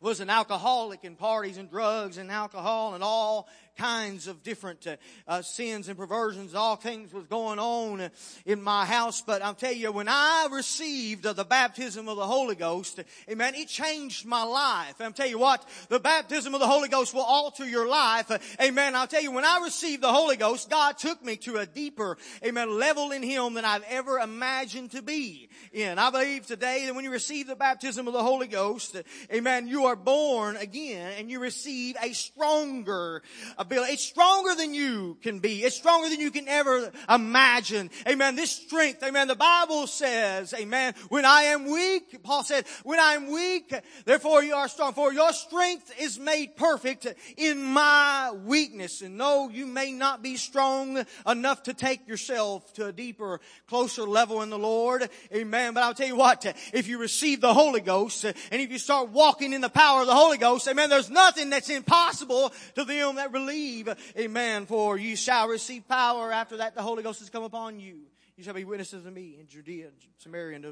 was 0.00 0.18
an 0.18 0.30
alcoholic 0.30 1.04
in 1.04 1.14
parties 1.14 1.58
and 1.58 1.70
drugs 1.70 2.18
and 2.18 2.28
alcohol 2.28 2.94
and 2.94 3.04
all 3.04 3.46
kinds 3.76 4.26
of 4.26 4.42
different 4.42 4.86
uh, 4.86 4.96
uh, 5.26 5.42
sins 5.42 5.88
and 5.88 5.96
perversions. 5.96 6.54
All 6.54 6.76
things 6.76 7.12
was 7.12 7.26
going 7.26 7.58
on 7.58 8.10
in 8.46 8.62
my 8.62 8.84
house. 8.84 9.22
But 9.22 9.42
I'll 9.42 9.54
tell 9.54 9.72
you, 9.72 9.92
when 9.92 10.08
I 10.08 10.48
received 10.50 11.26
uh, 11.26 11.32
the 11.32 11.44
baptism 11.44 12.08
of 12.08 12.16
the 12.16 12.26
Holy 12.26 12.54
Ghost, 12.54 13.00
amen, 13.28 13.54
it 13.54 13.68
changed 13.68 14.26
my 14.26 14.42
life. 14.42 14.94
I'm 15.00 15.12
tell 15.12 15.26
you 15.28 15.38
what, 15.38 15.66
the 15.88 16.00
baptism 16.00 16.54
of 16.54 16.60
the 16.60 16.66
Holy 16.66 16.88
Ghost 16.88 17.14
will 17.14 17.22
alter 17.22 17.64
your 17.64 17.88
life. 17.88 18.30
Amen. 18.60 18.94
I'll 18.94 19.06
tell 19.06 19.22
you, 19.22 19.32
when 19.32 19.44
I 19.44 19.60
received 19.62 20.02
the 20.02 20.12
Holy 20.12 20.36
Ghost, 20.36 20.68
God 20.68 20.98
took 20.98 21.24
me 21.24 21.36
to 21.38 21.56
a 21.56 21.66
deeper, 21.66 22.16
amen, 22.44 22.78
level 22.78 23.12
in 23.12 23.22
Him 23.22 23.54
than 23.54 23.64
I've 23.64 23.84
ever 23.88 24.18
imagined 24.18 24.90
to 24.92 25.02
be 25.02 25.48
in. 25.72 25.98
I 25.98 26.10
believe 26.10 26.46
today 26.46 26.86
that 26.86 26.94
when 26.94 27.04
you 27.04 27.10
receive 27.10 27.46
the 27.46 27.56
baptism 27.56 28.06
of 28.06 28.12
the 28.12 28.22
Holy 28.22 28.46
Ghost, 28.46 28.96
amen, 29.32 29.68
you 29.68 29.86
are 29.86 29.96
born 29.96 30.56
again 30.56 31.12
and 31.18 31.30
you 31.30 31.40
receive 31.40 31.96
a 32.02 32.12
stronger, 32.12 33.22
ability. 33.64 33.94
It's 33.94 34.04
stronger 34.04 34.54
than 34.54 34.74
you 34.74 35.16
can 35.22 35.40
be. 35.40 35.62
It's 35.62 35.76
stronger 35.76 36.08
than 36.08 36.20
you 36.20 36.30
can 36.30 36.48
ever 36.48 36.90
imagine. 37.08 37.90
Amen. 38.08 38.36
This 38.36 38.50
strength, 38.50 39.02
amen. 39.02 39.28
The 39.28 39.34
Bible 39.34 39.86
says, 39.86 40.54
amen, 40.54 40.94
when 41.08 41.24
I 41.24 41.44
am 41.44 41.70
weak, 41.70 42.22
Paul 42.22 42.44
said, 42.44 42.66
when 42.82 42.98
I 42.98 43.14
am 43.14 43.30
weak, 43.30 43.74
therefore 44.04 44.42
you 44.42 44.54
are 44.54 44.68
strong. 44.68 44.92
For 44.92 45.12
your 45.12 45.32
strength 45.32 45.92
is 45.98 46.18
made 46.18 46.56
perfect 46.56 47.06
in 47.36 47.62
my 47.62 48.32
weakness. 48.44 49.02
And 49.02 49.16
no, 49.16 49.48
you 49.48 49.66
may 49.66 49.92
not 49.92 50.22
be 50.22 50.36
strong 50.36 51.04
enough 51.26 51.64
to 51.64 51.74
take 51.74 52.06
yourself 52.06 52.72
to 52.74 52.86
a 52.86 52.92
deeper, 52.92 53.40
closer 53.66 54.02
level 54.02 54.42
in 54.42 54.50
the 54.50 54.58
Lord. 54.58 55.08
Amen. 55.34 55.74
But 55.74 55.82
I'll 55.82 55.94
tell 55.94 56.06
you 56.06 56.16
what, 56.16 56.44
if 56.72 56.88
you 56.88 56.98
receive 56.98 57.40
the 57.40 57.54
Holy 57.54 57.80
Ghost 57.80 58.24
and 58.24 58.34
if 58.50 58.70
you 58.70 58.78
start 58.78 59.10
walking 59.10 59.52
in 59.52 59.60
the 59.60 59.68
power 59.68 60.02
of 60.02 60.06
the 60.06 60.14
Holy 60.14 60.38
Ghost, 60.38 60.68
amen, 60.68 60.90
there's 60.90 61.10
nothing 61.10 61.50
that's 61.50 61.70
impossible 61.70 62.52
to 62.74 62.84
them 62.84 63.16
that 63.16 63.32
believe, 63.54 63.88
amen, 64.18 64.66
for 64.66 64.96
you 64.98 65.16
shall 65.16 65.48
receive 65.48 65.86
power. 65.88 66.32
After 66.32 66.58
that, 66.58 66.74
the 66.74 66.82
Holy 66.82 67.02
Ghost 67.02 67.20
has 67.20 67.30
come 67.30 67.44
upon 67.44 67.78
you. 67.78 68.00
You 68.36 68.42
shall 68.42 68.54
be 68.54 68.64
witnesses 68.64 69.06
of 69.06 69.12
me 69.12 69.36
in 69.38 69.46
Judea, 69.46 69.90
Samaria, 70.18 70.56
and 70.56 70.64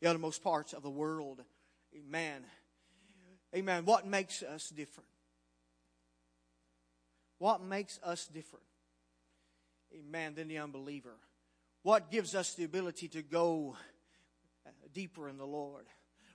the 0.00 0.08
uttermost 0.08 0.42
parts 0.42 0.72
of 0.72 0.82
the 0.82 0.90
world. 0.90 1.40
Amen. 1.96 2.42
Amen. 3.54 3.84
What 3.84 4.06
makes 4.06 4.42
us 4.42 4.68
different? 4.68 5.08
What 7.38 7.62
makes 7.62 8.00
us 8.02 8.26
different? 8.26 8.64
Amen. 9.96 10.34
Than 10.34 10.48
the 10.48 10.58
unbeliever. 10.58 11.14
What 11.82 12.10
gives 12.10 12.34
us 12.34 12.54
the 12.54 12.64
ability 12.64 13.08
to 13.08 13.22
go 13.22 13.76
uh, 14.66 14.70
deeper 14.92 15.28
in 15.28 15.38
the 15.38 15.46
Lord? 15.46 15.86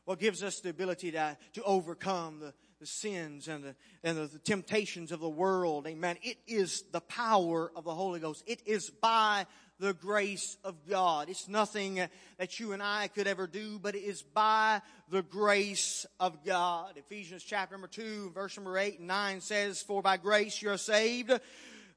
What 0.05 0.19
gives 0.19 0.43
us 0.43 0.61
the 0.61 0.69
ability 0.69 1.11
to, 1.11 1.37
to 1.53 1.63
overcome 1.63 2.39
the, 2.39 2.53
the 2.79 2.85
sins 2.85 3.47
and, 3.47 3.63
the, 3.63 3.75
and 4.03 4.17
the, 4.17 4.39
temptations 4.39 5.11
of 5.11 5.19
the 5.19 5.29
world? 5.29 5.85
Amen. 5.85 6.17
It 6.23 6.37
is 6.47 6.83
the 6.91 7.01
power 7.01 7.71
of 7.75 7.83
the 7.83 7.93
Holy 7.93 8.19
Ghost. 8.19 8.43
It 8.47 8.61
is 8.65 8.89
by 8.89 9.45
the 9.79 9.93
grace 9.93 10.57
of 10.63 10.75
God. 10.89 11.29
It's 11.29 11.47
nothing 11.47 12.01
that 12.37 12.59
you 12.59 12.73
and 12.73 12.81
I 12.83 13.07
could 13.07 13.27
ever 13.27 13.47
do, 13.47 13.79
but 13.79 13.95
it 13.95 14.03
is 14.03 14.21
by 14.21 14.81
the 15.09 15.21
grace 15.21 16.05
of 16.19 16.43
God. 16.45 16.97
Ephesians 16.97 17.43
chapter 17.43 17.73
number 17.73 17.87
2, 17.87 18.31
verse 18.31 18.55
number 18.57 18.77
8 18.77 18.99
and 18.99 19.07
9 19.07 19.41
says, 19.41 19.81
For 19.81 20.01
by 20.01 20.17
grace 20.17 20.61
you 20.61 20.69
are 20.69 20.77
saved 20.77 21.31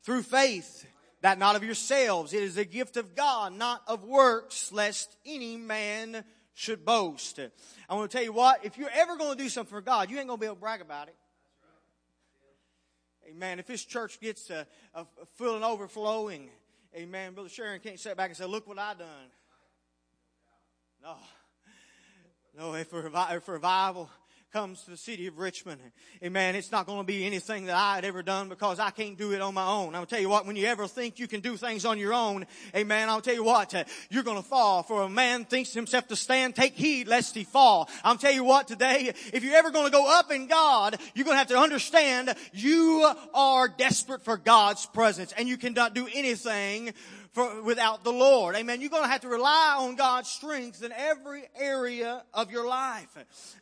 through 0.03 0.23
faith, 0.23 0.87
that 1.21 1.39
not 1.39 1.57
of 1.57 1.63
yourselves. 1.63 2.33
It 2.33 2.43
is 2.43 2.57
a 2.57 2.65
gift 2.65 2.97
of 2.97 3.15
God, 3.15 3.53
not 3.53 3.83
of 3.87 4.05
works, 4.05 4.73
lest 4.73 5.17
any 5.25 5.57
man 5.57 6.25
should 6.55 6.85
boast. 6.85 7.39
I 7.89 7.95
want 7.95 8.11
to 8.11 8.17
tell 8.17 8.25
you 8.25 8.33
what, 8.33 8.65
if 8.65 8.77
you're 8.79 8.91
ever 8.93 9.17
going 9.17 9.37
to 9.37 9.43
do 9.43 9.49
something 9.49 9.71
for 9.71 9.81
God, 9.81 10.11
you 10.11 10.19
ain't 10.19 10.27
going 10.27 10.39
to 10.39 10.41
be 10.41 10.47
able 10.47 10.57
to 10.57 10.61
brag 10.61 10.81
about 10.81 11.09
it. 11.09 11.17
Amen. 13.29 13.59
If 13.59 13.67
this 13.67 13.85
church 13.85 14.21
gets 14.21 14.51
a, 14.51 14.67
full 15.37 15.57
and 15.57 15.65
overflowing, 15.65 16.51
Amen. 16.95 17.33
Brother 17.33 17.49
Sharon 17.49 17.81
can't 17.81 17.99
sit 17.99 18.17
back 18.19 18.29
and 18.29 18.37
say, 18.37 18.45
look 18.45 18.69
what 18.69 18.79
I 18.79 18.93
done. 18.93 19.09
No. 21.03 21.17
No, 22.57 22.75
if 22.75 22.89
for 22.89 23.01
revival 23.01 24.11
comes 24.53 24.83
to 24.83 24.91
the 24.91 24.99
city 24.99 25.27
of 25.29 25.39
Richmond. 25.39 25.81
Amen. 26.23 26.55
It's 26.55 26.71
not 26.71 26.85
going 26.85 26.99
to 26.99 27.05
be 27.05 27.25
anything 27.25 27.65
that 27.67 27.75
I 27.75 27.95
had 27.95 28.05
ever 28.05 28.23
done 28.23 28.51
because 28.51 28.79
I 28.79 28.91
can't 28.91 29.17
do 29.17 29.33
it 29.33 29.41
on 29.41 29.55
my 29.55 29.67
own. 29.67 29.95
I'll 29.95 30.05
tell 30.05 30.21
you 30.21 30.29
what, 30.29 30.45
when 30.45 30.57
you 30.57 30.67
ever 30.67 30.87
think 30.87 31.19
you 31.19 31.27
can 31.27 31.41
do 31.41 31.57
things 31.57 31.87
on 31.87 31.99
your 31.99 32.13
own, 32.13 32.45
amen, 32.77 33.09
I'll 33.09 33.23
tell 33.23 33.35
you 33.35 33.45
what, 33.45 33.73
you're 34.11 34.23
going 34.23 34.37
to 34.37 34.47
fall. 34.47 34.83
For 34.83 35.05
a 35.05 35.09
man 35.09 35.47
thinks 35.47 35.73
himself 35.73 36.07
to 36.09 36.17
stand, 36.17 36.55
take 36.55 36.75
heed 36.75 37.09
lest 37.09 37.35
he 37.35 37.45
fall. 37.45 37.89
I'll 38.05 38.19
tell 38.19 38.33
you 38.33 38.45
what 38.45 38.69
today, 38.69 39.15
if 39.33 39.43
you're 39.43 39.57
ever 39.57 39.71
going 39.71 39.87
to 39.87 39.91
go 39.91 40.07
up 40.19 40.31
in 40.31 40.49
God, 40.49 40.99
you're 41.15 41.25
going 41.25 41.35
to 41.35 41.39
have 41.39 41.49
to 41.49 41.59
understand 41.59 42.35
you 42.53 43.11
are 43.33 43.69
desperate 43.69 44.23
for 44.23 44.37
God's 44.37 44.85
presence 44.85 45.33
and 45.33 45.49
you 45.49 45.57
cannot 45.57 45.95
do 45.95 46.07
anything 46.13 46.93
for, 47.33 47.63
without 47.63 48.05
the 48.05 48.13
Lord. 48.13 48.55
Amen. 48.57 48.81
You're 48.81 48.91
going 48.91 49.05
to 49.05 49.09
have 49.09 49.23
to 49.23 49.29
rely 49.29 49.77
on 49.79 49.97
God's 49.97 50.29
strength 50.29 50.83
in 50.83 50.93
every 50.93 51.45
area 51.59 52.23
of 52.35 52.51
your 52.51 52.67
life. 52.67 53.17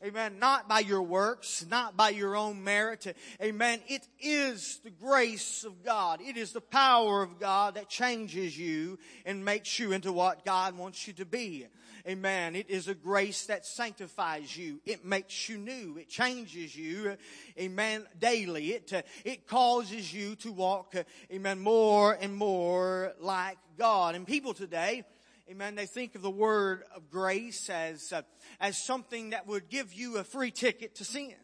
Amen. 0.04 0.38
Not 0.38 0.68
by 0.68 0.80
your 0.80 1.02
works, 1.02 1.64
not 1.68 1.96
by 1.96 2.10
your 2.10 2.36
own 2.36 2.62
merit. 2.64 3.16
Amen. 3.40 3.80
It 3.86 4.06
is 4.20 4.80
the 4.82 4.90
grace 4.90 5.64
of 5.64 5.84
God. 5.84 6.20
It 6.20 6.36
is 6.36 6.52
the 6.52 6.60
power 6.60 7.22
of 7.22 7.38
God 7.38 7.74
that 7.74 7.88
changes 7.88 8.58
you 8.58 8.98
and 9.24 9.44
makes 9.44 9.78
you 9.78 9.92
into 9.92 10.12
what 10.12 10.44
God 10.44 10.76
wants 10.76 11.06
you 11.06 11.12
to 11.14 11.24
be. 11.24 11.66
Amen. 12.06 12.56
It 12.56 12.70
is 12.70 12.88
a 12.88 12.94
grace 12.94 13.46
that 13.46 13.66
sanctifies 13.66 14.56
you. 14.56 14.80
It 14.86 15.04
makes 15.04 15.48
you 15.48 15.58
new. 15.58 15.98
It 15.98 16.08
changes 16.08 16.74
you. 16.74 17.16
Amen. 17.58 18.06
Daily. 18.18 18.68
It, 18.72 18.92
uh, 18.92 19.02
it 19.24 19.46
causes 19.46 20.12
you 20.12 20.34
to 20.36 20.52
walk, 20.52 20.94
uh, 20.96 21.02
amen, 21.30 21.60
more 21.60 22.16
and 22.18 22.34
more 22.34 23.12
like 23.20 23.58
God. 23.76 24.14
And 24.14 24.26
people 24.26 24.54
today, 24.54 25.04
amen, 25.50 25.74
they 25.74 25.86
think 25.86 26.14
of 26.14 26.22
the 26.22 26.30
word 26.30 26.84
of 26.94 27.10
grace 27.10 27.68
as, 27.68 28.12
uh, 28.12 28.22
as 28.60 28.82
something 28.82 29.30
that 29.30 29.46
would 29.46 29.68
give 29.68 29.92
you 29.92 30.16
a 30.16 30.24
free 30.24 30.50
ticket 30.50 30.94
to 30.96 31.04
sin. 31.04 31.34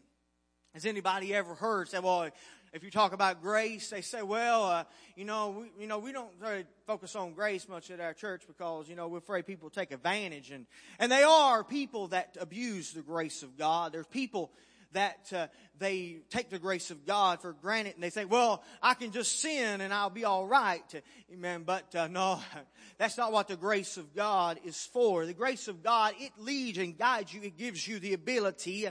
Has 0.73 0.85
anybody 0.85 1.33
ever 1.33 1.55
heard 1.55 1.89
say, 1.89 1.99
well, 1.99 2.29
if 2.73 2.83
you 2.83 2.91
talk 2.91 3.13
about 3.13 3.41
grace, 3.41 3.89
they 3.89 4.01
say, 4.01 4.21
well, 4.21 4.63
uh, 4.65 4.83
you 5.15 5.25
know, 5.25 5.49
we, 5.49 5.81
you 5.81 5.87
know, 5.87 5.99
we 5.99 6.11
don't 6.11 6.31
really 6.39 6.65
focus 6.85 7.15
on 7.15 7.33
grace 7.33 7.67
much 7.67 7.89
at 7.91 7.99
our 7.99 8.13
church 8.13 8.43
because, 8.47 8.89
you 8.89 8.95
know, 8.95 9.07
we're 9.07 9.19
afraid 9.19 9.45
people 9.45 9.69
take 9.69 9.91
advantage. 9.91 10.51
And, 10.51 10.65
and 10.99 11.11
they 11.11 11.23
are 11.23 11.63
people 11.63 12.07
that 12.09 12.37
abuse 12.39 12.91
the 12.91 13.01
grace 13.01 13.43
of 13.43 13.57
God. 13.57 13.93
There's 13.93 14.07
people 14.07 14.51
that 14.93 15.31
uh, 15.33 15.47
they 15.79 16.17
take 16.29 16.49
the 16.49 16.59
grace 16.59 16.91
of 16.91 17.05
God 17.05 17.41
for 17.41 17.53
granted 17.53 17.95
and 17.95 18.03
they 18.03 18.09
say, 18.09 18.25
well, 18.25 18.63
I 18.81 18.93
can 18.93 19.11
just 19.11 19.39
sin 19.39 19.81
and 19.81 19.93
I'll 19.93 20.09
be 20.09 20.25
all 20.25 20.45
right. 20.45 20.83
Amen. 21.31 21.63
But 21.65 21.95
uh, 21.95 22.07
no, 22.07 22.39
that's 22.97 23.17
not 23.17 23.31
what 23.31 23.47
the 23.47 23.57
grace 23.57 23.97
of 23.97 24.15
God 24.15 24.59
is 24.65 24.77
for. 24.91 25.25
The 25.25 25.33
grace 25.33 25.67
of 25.67 25.83
God, 25.83 26.13
it 26.19 26.31
leads 26.37 26.77
and 26.77 26.97
guides 26.97 27.33
you. 27.33 27.41
It 27.41 27.57
gives 27.57 27.87
you 27.87 27.99
the 27.99 28.13
ability, 28.13 28.87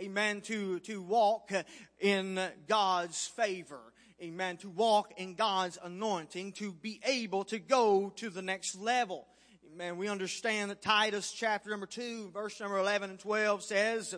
amen, 0.00 0.40
to, 0.42 0.78
to 0.80 1.02
walk 1.02 1.50
in 1.98 2.40
God's 2.68 3.26
favor. 3.26 3.80
Amen. 4.22 4.58
To 4.58 4.68
walk 4.68 5.14
in 5.16 5.34
God's 5.34 5.78
anointing, 5.82 6.52
to 6.52 6.72
be 6.72 7.00
able 7.06 7.44
to 7.44 7.58
go 7.58 8.12
to 8.16 8.28
the 8.28 8.42
next 8.42 8.74
level. 8.78 9.26
Amen. 9.72 9.96
We 9.96 10.08
understand 10.08 10.70
that 10.70 10.82
Titus 10.82 11.32
chapter 11.32 11.70
number 11.70 11.86
2, 11.86 12.32
verse 12.34 12.60
number 12.60 12.78
11 12.78 13.10
and 13.10 13.18
12 13.18 13.62
says, 13.62 14.14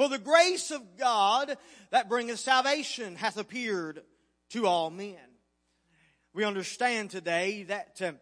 for 0.00 0.08
the 0.08 0.16
grace 0.16 0.70
of 0.70 0.96
God 0.96 1.58
that 1.90 2.08
bringeth 2.08 2.38
salvation 2.38 3.16
hath 3.16 3.36
appeared 3.36 4.02
to 4.48 4.66
all 4.66 4.88
men. 4.88 5.18
We 6.32 6.42
understand 6.42 7.10
today 7.10 7.64
that 7.64 8.00
uh, 8.00 8.12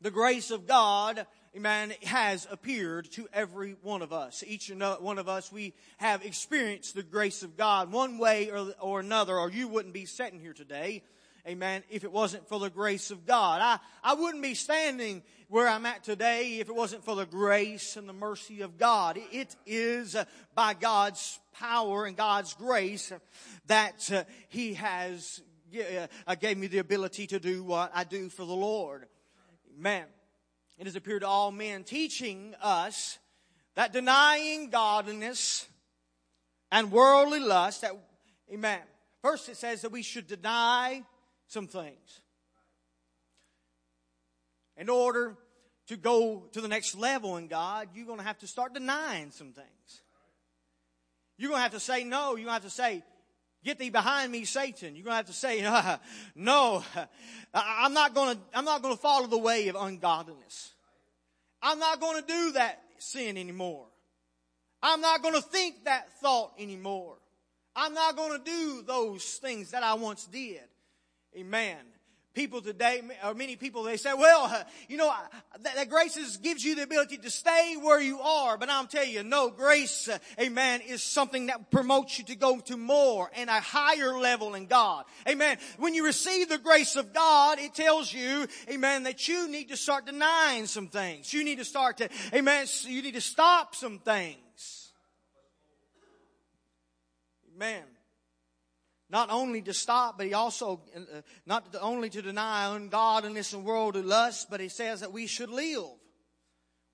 the 0.00 0.10
grace 0.10 0.50
of 0.50 0.66
God, 0.66 1.26
amen, 1.54 1.92
has 2.04 2.48
appeared 2.50 3.12
to 3.12 3.28
every 3.34 3.76
one 3.82 4.00
of 4.00 4.14
us. 4.14 4.42
Each 4.46 4.70
and 4.70 4.82
one 5.00 5.18
of 5.18 5.28
us, 5.28 5.52
we 5.52 5.74
have 5.98 6.24
experienced 6.24 6.94
the 6.94 7.02
grace 7.02 7.42
of 7.42 7.54
God 7.54 7.92
one 7.92 8.16
way 8.16 8.50
or, 8.50 8.72
or 8.80 9.00
another, 9.00 9.36
or 9.36 9.50
you 9.50 9.68
wouldn't 9.68 9.92
be 9.92 10.06
sitting 10.06 10.40
here 10.40 10.54
today 10.54 11.02
amen, 11.46 11.82
if 11.90 12.04
it 12.04 12.12
wasn't 12.12 12.48
for 12.48 12.58
the 12.58 12.70
grace 12.70 13.10
of 13.10 13.26
God. 13.26 13.60
I, 13.62 13.78
I 14.02 14.14
wouldn't 14.14 14.42
be 14.42 14.54
standing 14.54 15.22
where 15.48 15.68
I'm 15.68 15.86
at 15.86 16.04
today 16.04 16.58
if 16.60 16.68
it 16.68 16.74
wasn't 16.74 17.04
for 17.04 17.16
the 17.16 17.26
grace 17.26 17.96
and 17.96 18.08
the 18.08 18.12
mercy 18.12 18.60
of 18.60 18.78
God. 18.78 19.18
It 19.32 19.54
is 19.66 20.16
by 20.54 20.74
God's 20.74 21.38
power 21.52 22.06
and 22.06 22.16
God's 22.16 22.54
grace 22.54 23.12
that 23.66 24.12
uh, 24.12 24.24
He 24.48 24.74
has 24.74 25.42
uh, 26.26 26.34
gave 26.36 26.56
me 26.56 26.66
the 26.66 26.78
ability 26.78 27.26
to 27.28 27.40
do 27.40 27.62
what 27.62 27.90
I 27.94 28.04
do 28.04 28.28
for 28.28 28.44
the 28.44 28.54
Lord. 28.54 29.06
Amen. 29.78 30.04
It 30.78 30.86
has 30.86 30.96
appeared 30.96 31.22
to 31.22 31.28
all 31.28 31.52
men, 31.52 31.84
teaching 31.84 32.54
us 32.62 33.18
that 33.74 33.92
denying 33.92 34.70
godliness 34.70 35.66
and 36.72 36.90
worldly 36.90 37.40
lust, 37.40 37.82
that, 37.82 37.92
amen. 38.52 38.80
First 39.22 39.48
it 39.48 39.56
says 39.56 39.82
that 39.82 39.92
we 39.92 40.02
should 40.02 40.26
deny 40.26 41.02
some 41.50 41.66
things. 41.66 42.20
In 44.76 44.88
order 44.88 45.36
to 45.88 45.96
go 45.96 46.44
to 46.52 46.60
the 46.60 46.68
next 46.68 46.94
level 46.94 47.36
in 47.36 47.48
God, 47.48 47.88
you're 47.94 48.06
going 48.06 48.18
to 48.18 48.24
have 48.24 48.38
to 48.38 48.46
start 48.46 48.72
denying 48.72 49.30
some 49.30 49.52
things. 49.52 50.02
You're 51.36 51.50
going 51.50 51.58
to 51.58 51.62
have 51.62 51.72
to 51.72 51.80
say 51.80 52.04
no. 52.04 52.36
You're 52.36 52.46
going 52.46 52.46
to 52.46 52.52
have 52.52 52.62
to 52.62 52.70
say, 52.70 53.02
Get 53.62 53.78
thee 53.78 53.90
behind 53.90 54.32
me, 54.32 54.44
Satan. 54.46 54.96
You're 54.96 55.04
going 55.04 55.12
to 55.12 55.16
have 55.16 55.26
to 55.26 55.32
say, 55.34 55.60
no, 56.34 56.82
I'm 57.52 57.92
not 57.92 58.14
going 58.14 58.36
to, 58.36 58.42
I'm 58.54 58.64
not 58.64 58.80
going 58.80 58.94
to 58.94 59.00
follow 59.00 59.26
the 59.26 59.36
way 59.36 59.68
of 59.68 59.76
ungodliness. 59.76 60.72
I'm 61.60 61.78
not 61.78 62.00
going 62.00 62.22
to 62.22 62.26
do 62.26 62.52
that 62.52 62.80
sin 62.98 63.36
anymore. 63.36 63.84
I'm 64.82 65.02
not 65.02 65.22
going 65.22 65.34
to 65.34 65.42
think 65.42 65.84
that 65.84 66.10
thought 66.20 66.52
anymore. 66.58 67.16
I'm 67.76 67.92
not 67.92 68.16
going 68.16 68.38
to 68.38 68.44
do 68.44 68.82
those 68.86 69.24
things 69.24 69.72
that 69.72 69.82
I 69.82 69.94
once 69.94 70.24
did. 70.24 70.62
Amen. 71.36 71.76
People 72.32 72.62
today, 72.62 73.02
or 73.24 73.34
many 73.34 73.56
people, 73.56 73.82
they 73.82 73.96
say, 73.96 74.14
well, 74.14 74.64
you 74.88 74.96
know, 74.96 75.12
that, 75.62 75.74
that, 75.74 75.90
grace 75.90 76.16
is, 76.16 76.36
gives 76.36 76.64
you 76.64 76.76
the 76.76 76.84
ability 76.84 77.18
to 77.18 77.30
stay 77.30 77.74
where 77.80 78.00
you 78.00 78.20
are. 78.20 78.56
But 78.56 78.70
I'm 78.70 78.86
telling 78.86 79.10
you, 79.10 79.24
no, 79.24 79.50
grace, 79.50 80.08
amen, 80.38 80.80
is 80.82 81.02
something 81.02 81.46
that 81.46 81.72
promotes 81.72 82.20
you 82.20 82.24
to 82.26 82.36
go 82.36 82.60
to 82.60 82.76
more 82.76 83.32
and 83.34 83.50
a 83.50 83.60
higher 83.60 84.16
level 84.16 84.54
in 84.54 84.66
God. 84.66 85.06
Amen. 85.28 85.58
When 85.78 85.92
you 85.92 86.06
receive 86.06 86.48
the 86.48 86.58
grace 86.58 86.94
of 86.94 87.12
God, 87.12 87.58
it 87.58 87.74
tells 87.74 88.12
you, 88.12 88.46
amen, 88.70 89.02
that 89.02 89.26
you 89.26 89.48
need 89.48 89.70
to 89.70 89.76
start 89.76 90.06
denying 90.06 90.66
some 90.66 90.86
things. 90.86 91.32
You 91.34 91.42
need 91.42 91.58
to 91.58 91.64
start 91.64 91.96
to, 91.96 92.08
amen, 92.32 92.66
you 92.84 93.02
need 93.02 93.14
to 93.14 93.20
stop 93.20 93.74
some 93.74 93.98
things. 93.98 94.92
Amen 97.56 97.82
not 99.10 99.30
only 99.30 99.60
to 99.62 99.74
stop, 99.74 100.16
but 100.16 100.26
he 100.26 100.34
also, 100.34 100.80
uh, 100.96 101.20
not 101.44 101.74
only 101.80 102.08
to 102.10 102.22
deny 102.22 102.74
ungodliness 102.74 103.52
and 103.52 103.64
worldly 103.64 104.02
lust, 104.02 104.48
but 104.50 104.60
he 104.60 104.68
says 104.68 105.00
that 105.00 105.12
we 105.12 105.26
should 105.26 105.50
live. 105.50 105.84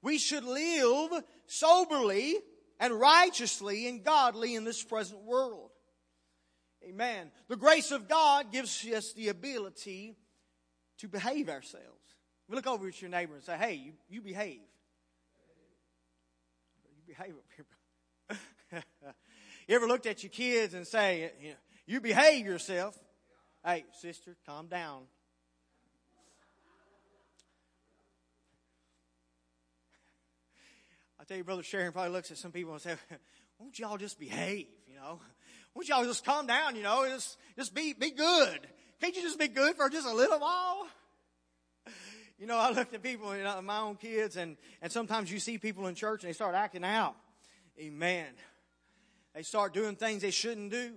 We 0.03 0.19
should 0.19 0.45
live 0.45 1.23
soberly 1.47 2.37
and 2.81 2.95
righteously 2.95 3.89
and 3.89 4.03
godly 4.03 4.55
in 4.55 4.65
this 4.65 4.83
present 4.83 5.23
world. 5.25 5.71
Amen. 6.89 7.31
The 7.49 7.57
grace 7.57 7.91
of 7.91 8.09
God 8.09 8.53
gives 8.53 8.87
us 8.87 9.13
the 9.13 9.29
ability 9.29 10.17
to 10.99 11.09
behave 11.09 11.49
ourselves. 11.49 11.87
We 12.49 12.55
look 12.55 12.67
over 12.67 12.87
at 12.87 13.03
your 13.03 13.11
neighbor 13.11 13.35
and 13.35 13.43
say, 13.43 13.57
hey, 13.57 13.75
you, 13.75 13.93
you 14.09 14.23
behave. 14.23 14.61
You 16.97 17.15
behave 17.15 17.35
up 17.35 18.39
here. 18.71 18.83
you 19.69 19.75
ever 19.75 19.87
looked 19.87 20.07
at 20.07 20.23
your 20.23 20.31
kids 20.31 20.75
and 20.75 20.87
say, 20.87 21.33
you, 21.41 21.51
know, 21.51 21.57
you 21.87 22.01
behave 22.01 22.45
yourself? 22.45 22.99
Hey, 23.65 23.85
sister, 24.01 24.37
calm 24.47 24.67
down. 24.67 25.03
I 31.19 31.25
tell 31.25 31.37
you, 31.37 31.45
Brother 31.45 31.63
Sharon 31.63 31.93
probably 31.93 32.13
looks 32.13 32.31
at 32.31 32.39
some 32.39 32.53
people 32.53 32.73
and 32.73 32.83
says, 32.83 32.99
won't 33.59 33.79
y'all 33.79 33.97
just 33.97 34.19
behave, 34.19 34.67
you 34.87 34.95
know? 34.95 35.21
Won't 35.75 35.89
y'all 35.89 36.05
just 36.05 36.25
calm 36.25 36.47
down, 36.47 36.77
you 36.77 36.83
know? 36.83 37.07
Just, 37.09 37.39
just 37.57 37.75
be, 37.75 37.93
be 37.93 38.11
good. 38.11 38.61
Can't 39.01 39.15
you 39.15 39.23
just 39.23 39.39
be 39.39 39.49
good 39.49 39.77
for 39.77 39.89
just 39.89 40.07
a 40.07 40.15
little 40.15 40.39
while? 40.39 40.87
You 42.39 42.47
know, 42.47 42.59
I 42.59 42.71
look 42.71 42.93
at 42.93 43.03
people, 43.03 43.35
you 43.35 43.43
know, 43.43 43.63
my 43.63 43.79
own 43.79 43.97
kids, 43.97 44.37
and, 44.37 44.59
and 44.83 44.93
sometimes 44.93 45.33
you 45.33 45.39
see 45.39 45.57
people 45.57 45.87
in 45.87 45.95
church 45.95 46.23
and 46.23 46.29
they 46.29 46.35
start 46.35 46.55
acting 46.55 46.85
out. 46.85 47.17
Amen. 47.81 48.27
They 49.35 49.43
start 49.43 49.73
doing 49.73 49.97
things 49.97 50.21
they 50.21 50.31
shouldn't 50.31 50.71
do. 50.71 50.93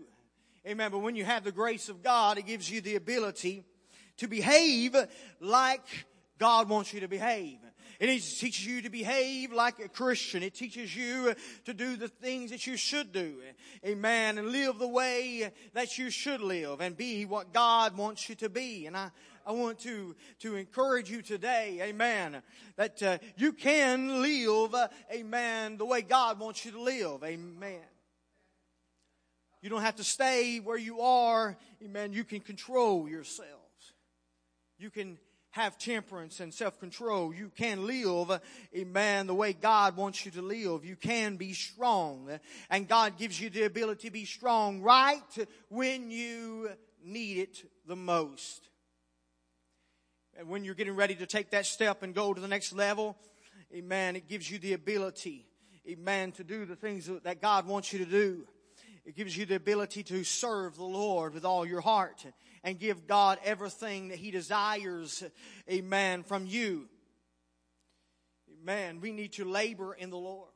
Amen. 0.67 0.91
But 0.91 1.00
when 1.00 1.15
you 1.15 1.26
have 1.26 1.43
the 1.43 1.52
grace 1.52 1.89
of 1.89 2.04
God, 2.04 2.38
it 2.38 2.45
gives 2.45 2.69
you 2.69 2.82
the 2.82 2.95
ability 2.95 3.63
to 4.17 4.28
behave 4.28 4.95
like 5.39 5.86
God 6.38 6.69
wants 6.69 6.93
you 6.93 7.00
to 7.02 7.08
behave. 7.08 7.60
It 8.00 8.08
teaches 8.08 8.65
you 8.65 8.82
to 8.84 8.89
behave 8.89 9.52
like 9.52 9.80
a 9.80 9.89
Christian. 9.89 10.41
It 10.41 10.54
teaches 10.54 10.95
you 10.95 11.36
to 11.65 11.74
do 11.74 11.98
the 11.98 12.08
things 12.08 12.52
that 12.52 12.65
you 12.65 12.78
should 12.78 13.12
do. 13.12 13.36
Amen. 13.86 14.38
And 14.38 14.50
live 14.50 14.80
the 14.80 14.88
way 14.88 15.52
that 15.74 15.98
you 15.98 16.10
should 16.10 16.39
live 16.39 16.80
and 16.80 16.95
be 16.95 17.26
what 17.26 17.52
God 17.52 17.98
wants 17.98 18.30
you 18.30 18.36
to 18.36 18.48
be. 18.48 18.86
And 18.86 18.95
I, 18.95 19.12
I 19.45 19.52
want 19.52 19.80
to, 19.80 20.15
to 20.39 20.56
encourage 20.56 21.10
you 21.10 21.22
today, 21.22 21.80
amen, 21.82 22.41
that 22.78 23.04
uh, 23.04 23.17
you 23.36 23.52
can 23.52 24.22
live, 24.22 24.76
amen, 25.12 25.78
the 25.78 25.86
way 25.86 26.02
God 26.02 26.39
wants 26.39 26.63
you 26.63 26.72
to 26.72 26.82
live, 26.82 27.24
amen. 27.24 27.82
You 29.62 29.69
don't 29.69 29.82
have 29.82 29.98
to 29.98 30.04
stay 30.04 30.60
where 30.60 30.78
you 30.78 31.02
are, 31.02 31.58
amen. 31.84 32.13
You 32.13 32.24
can 32.24 32.39
control 32.39 33.10
yourselves. 33.10 33.50
You 34.78 34.89
can 34.89 35.17
have 35.52 35.78
temperance 35.78 36.39
and 36.39 36.54
self-control. 36.54 37.34
You 37.34 37.52
can 37.56 37.86
live, 37.86 38.39
amen, 38.74 39.28
the 39.28 39.34
way 39.34 39.52
God 39.52 39.98
wants 39.98 40.24
you 40.24 40.32
to 40.32 40.41
live. 40.41 40.86
You 40.86 40.95
can 40.95 41.36
be 41.36 41.54
strong. 41.54 42.39
And 42.69 42.88
God 42.88 43.17
gives 43.17 43.41
you 43.41 43.50
the 43.50 43.63
ability 43.63 44.08
to 44.08 44.13
be 44.13 44.26
strong 44.26 44.82
right 44.82 45.48
when 45.69 46.12
you 46.12 46.69
need 47.04 47.39
it 47.39 47.69
the 47.88 47.95
most. 47.95 48.69
And 50.38 50.48
when 50.48 50.63
you're 50.63 50.76
getting 50.76 50.95
ready 50.95 51.15
to 51.15 51.26
take 51.26 51.52
that 51.52 51.65
step 51.65 52.04
and 52.04 52.15
go 52.15 52.34
to 52.34 52.39
the 52.39 52.48
next 52.48 52.72
level, 52.72 53.17
amen, 53.76 54.15
it 54.15 54.30
gives 54.30 54.50
you 54.50 54.60
the 54.60 54.74
ability, 54.74 55.48
amen, 55.89 56.32
to 56.34 56.45
do 56.45 56.65
the 56.65 56.78
things 56.78 57.10
that 57.24 57.41
God 57.41 57.67
wants 57.67 57.91
you 57.91 58.00
to 58.00 58.10
do. 58.10 58.48
It 59.06 59.16
gives 59.16 59.36
you 59.36 59.46
the 59.46 59.56
ability 59.56 60.04
to 60.04 60.24
serve 60.24 60.76
the 60.76 60.84
Lord 60.84 61.34
with 61.34 61.46
all 61.46 61.66
your 61.66 61.82
heart 61.82 62.26
and 62.64 62.80
give 62.80 63.08
God 63.08 63.40
everything 63.44 64.10
that 64.10 64.18
He 64.18 64.32
desires, 64.32 65.24
amen, 65.70 66.24
from 66.24 66.46
you. 66.46 66.88
Amen. 68.62 69.00
We 69.02 69.12
need 69.12 69.34
to 69.34 69.46
labor 69.46 69.94
in 69.94 70.10
the 70.10 70.18
Lord. 70.18 70.50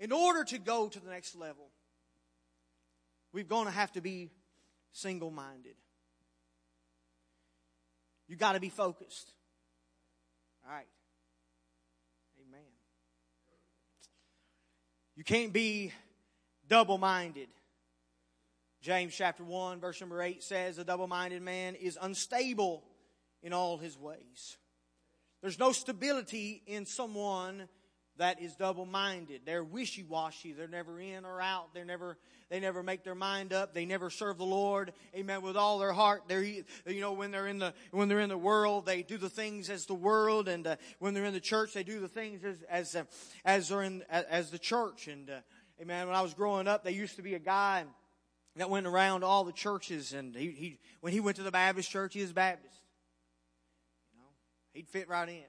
In 0.00 0.10
order 0.10 0.44
to 0.44 0.58
go 0.58 0.88
to 0.88 1.00
the 1.00 1.10
next 1.10 1.36
level, 1.36 1.70
we're 3.32 3.44
going 3.44 3.66
to 3.66 3.72
have 3.72 3.92
to 3.92 4.00
be 4.00 4.30
single 4.92 5.30
minded. 5.30 5.74
You 8.26 8.36
got 8.36 8.52
to 8.52 8.60
be 8.60 8.70
focused. 8.70 9.30
All 10.66 10.72
right. 10.72 10.86
Amen. 12.40 12.60
You 15.16 15.24
can't 15.24 15.52
be 15.52 15.92
double 16.68 16.98
minded. 16.98 17.48
James 18.80 19.14
chapter 19.14 19.42
1, 19.42 19.80
verse 19.80 20.00
number 20.00 20.20
8 20.20 20.42
says, 20.42 20.78
A 20.78 20.84
double 20.84 21.06
minded 21.06 21.42
man 21.42 21.74
is 21.74 21.98
unstable 22.00 22.84
in 23.42 23.52
all 23.52 23.78
his 23.78 23.98
ways. 23.98 24.58
There's 25.40 25.58
no 25.58 25.72
stability 25.72 26.62
in 26.66 26.86
someone 26.86 27.68
that 28.18 28.40
is 28.40 28.54
double 28.56 28.86
minded. 28.86 29.42
They're 29.44 29.64
wishy 29.64 30.02
washy. 30.02 30.52
They're 30.52 30.68
never 30.68 31.00
in 31.00 31.24
or 31.24 31.40
out. 31.40 31.74
They're 31.74 31.84
never 31.84 32.16
they 32.50 32.60
never 32.60 32.82
make 32.82 33.02
their 33.02 33.14
mind 33.14 33.52
up. 33.52 33.74
They 33.74 33.86
never 33.86 34.10
serve 34.10 34.38
the 34.38 34.44
Lord. 34.44 34.92
Amen. 35.14 35.42
With 35.42 35.56
all 35.56 35.78
their 35.78 35.92
heart. 35.92 36.24
They're, 36.28 36.42
you 36.42 36.64
know, 36.86 37.12
when 37.12 37.30
they're 37.30 37.46
in 37.46 37.58
the, 37.58 37.74
when 37.90 38.08
they're 38.08 38.20
in 38.20 38.28
the 38.28 38.38
world, 38.38 38.86
they 38.86 39.02
do 39.02 39.16
the 39.16 39.30
things 39.30 39.70
as 39.70 39.86
the 39.86 39.94
world. 39.94 40.46
And, 40.46 40.66
uh, 40.66 40.76
when 40.98 41.14
they're 41.14 41.24
in 41.24 41.32
the 41.32 41.40
church, 41.40 41.72
they 41.72 41.82
do 41.82 42.00
the 42.00 42.08
things 42.08 42.44
as, 42.44 42.62
as, 42.68 42.94
uh, 42.94 43.04
as 43.44 43.68
they're 43.70 43.82
in, 43.82 44.04
as 44.08 44.50
the 44.50 44.58
church. 44.58 45.08
And, 45.08 45.30
uh, 45.30 45.40
amen. 45.80 46.06
When 46.06 46.16
I 46.16 46.22
was 46.22 46.34
growing 46.34 46.68
up, 46.68 46.84
there 46.84 46.92
used 46.92 47.16
to 47.16 47.22
be 47.22 47.34
a 47.34 47.38
guy 47.38 47.84
that 48.56 48.70
went 48.70 48.86
around 48.86 49.24
all 49.24 49.44
the 49.44 49.52
churches. 49.52 50.12
And 50.12 50.34
he, 50.34 50.50
he, 50.50 50.78
when 51.00 51.12
he 51.12 51.20
went 51.20 51.36
to 51.36 51.42
the 51.42 51.50
Baptist 51.50 51.90
church, 51.90 52.14
he 52.14 52.22
was 52.22 52.32
Baptist. 52.32 52.80
You 54.12 54.20
know, 54.20 54.28
he'd 54.72 54.88
fit 54.88 55.08
right 55.08 55.28
in. 55.28 55.44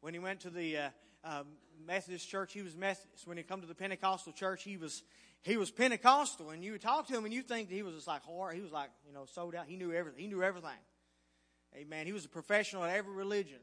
When 0.00 0.12
he 0.12 0.20
went 0.20 0.40
to 0.40 0.50
the, 0.50 0.76
uh, 0.76 0.88
um, 1.24 1.46
Methodist 1.86 2.28
church, 2.28 2.52
he 2.52 2.62
was 2.62 2.76
Methodist. 2.76 3.26
When 3.26 3.36
he 3.36 3.42
come 3.42 3.60
to 3.60 3.66
the 3.66 3.74
Pentecostal 3.74 4.32
church, 4.32 4.62
he 4.62 4.76
was 4.76 5.02
he 5.42 5.56
was 5.56 5.70
Pentecostal, 5.70 6.50
and 6.50 6.64
you 6.64 6.72
would 6.72 6.80
talk 6.80 7.06
to 7.08 7.14
him, 7.14 7.24
and 7.24 7.34
you 7.34 7.42
think 7.42 7.68
that 7.68 7.74
he 7.74 7.82
was 7.82 7.94
just 7.94 8.06
like 8.06 8.22
hard. 8.22 8.54
He 8.54 8.62
was 8.62 8.72
like 8.72 8.90
you 9.06 9.12
know 9.12 9.26
sold 9.26 9.54
out. 9.54 9.66
He 9.66 9.76
knew 9.76 9.92
everything. 9.92 10.20
He 10.20 10.26
knew 10.26 10.42
everything. 10.42 10.70
Amen. 11.76 12.06
He 12.06 12.12
was 12.12 12.24
a 12.24 12.28
professional 12.28 12.84
at 12.84 12.96
every 12.96 13.14
religion. 13.14 13.58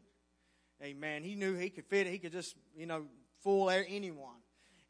Amen. 0.83 1.23
He 1.23 1.35
knew 1.35 1.55
he 1.55 1.69
could 1.69 1.85
fit. 1.85 2.07
He 2.07 2.19
could 2.19 2.31
just 2.31 2.55
you 2.75 2.85
know 2.85 3.05
fool 3.41 3.69
anyone. 3.69 4.35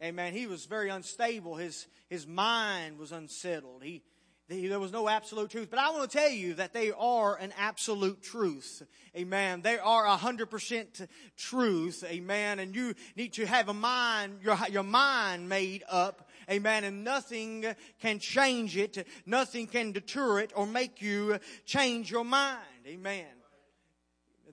Amen. 0.03 0.33
He 0.33 0.47
was 0.47 0.65
very 0.65 0.89
unstable. 0.89 1.55
His 1.55 1.87
his 2.09 2.25
mind 2.25 2.97
was 2.97 3.11
unsettled. 3.11 3.83
He 3.83 4.03
there 4.47 4.79
was 4.79 4.91
no 4.91 5.07
absolute 5.07 5.49
truth. 5.49 5.69
But 5.69 5.79
I 5.79 5.91
want 5.91 6.09
to 6.09 6.17
tell 6.17 6.29
you 6.29 6.55
that 6.55 6.73
they 6.73 6.91
are 6.91 7.37
an 7.37 7.53
absolute 7.57 8.21
truth. 8.21 8.83
Amen. 9.15 9.61
They 9.61 9.77
are 9.77 10.05
a 10.05 10.17
hundred 10.17 10.49
percent 10.49 11.07
truth. 11.37 12.03
Amen. 12.05 12.59
And 12.59 12.75
you 12.75 12.93
need 13.15 13.33
to 13.33 13.45
have 13.45 13.69
a 13.69 13.73
mind, 13.73 14.39
your, 14.43 14.57
your 14.69 14.83
mind 14.83 15.47
made 15.47 15.83
up. 15.89 16.27
Amen. 16.49 16.83
And 16.83 17.05
nothing 17.05 17.65
can 18.01 18.19
change 18.19 18.75
it. 18.75 19.07
Nothing 19.25 19.67
can 19.67 19.93
deter 19.93 20.39
it 20.39 20.51
or 20.53 20.67
make 20.67 21.01
you 21.01 21.39
change 21.65 22.11
your 22.11 22.25
mind. 22.25 22.59
Amen. 22.87 23.27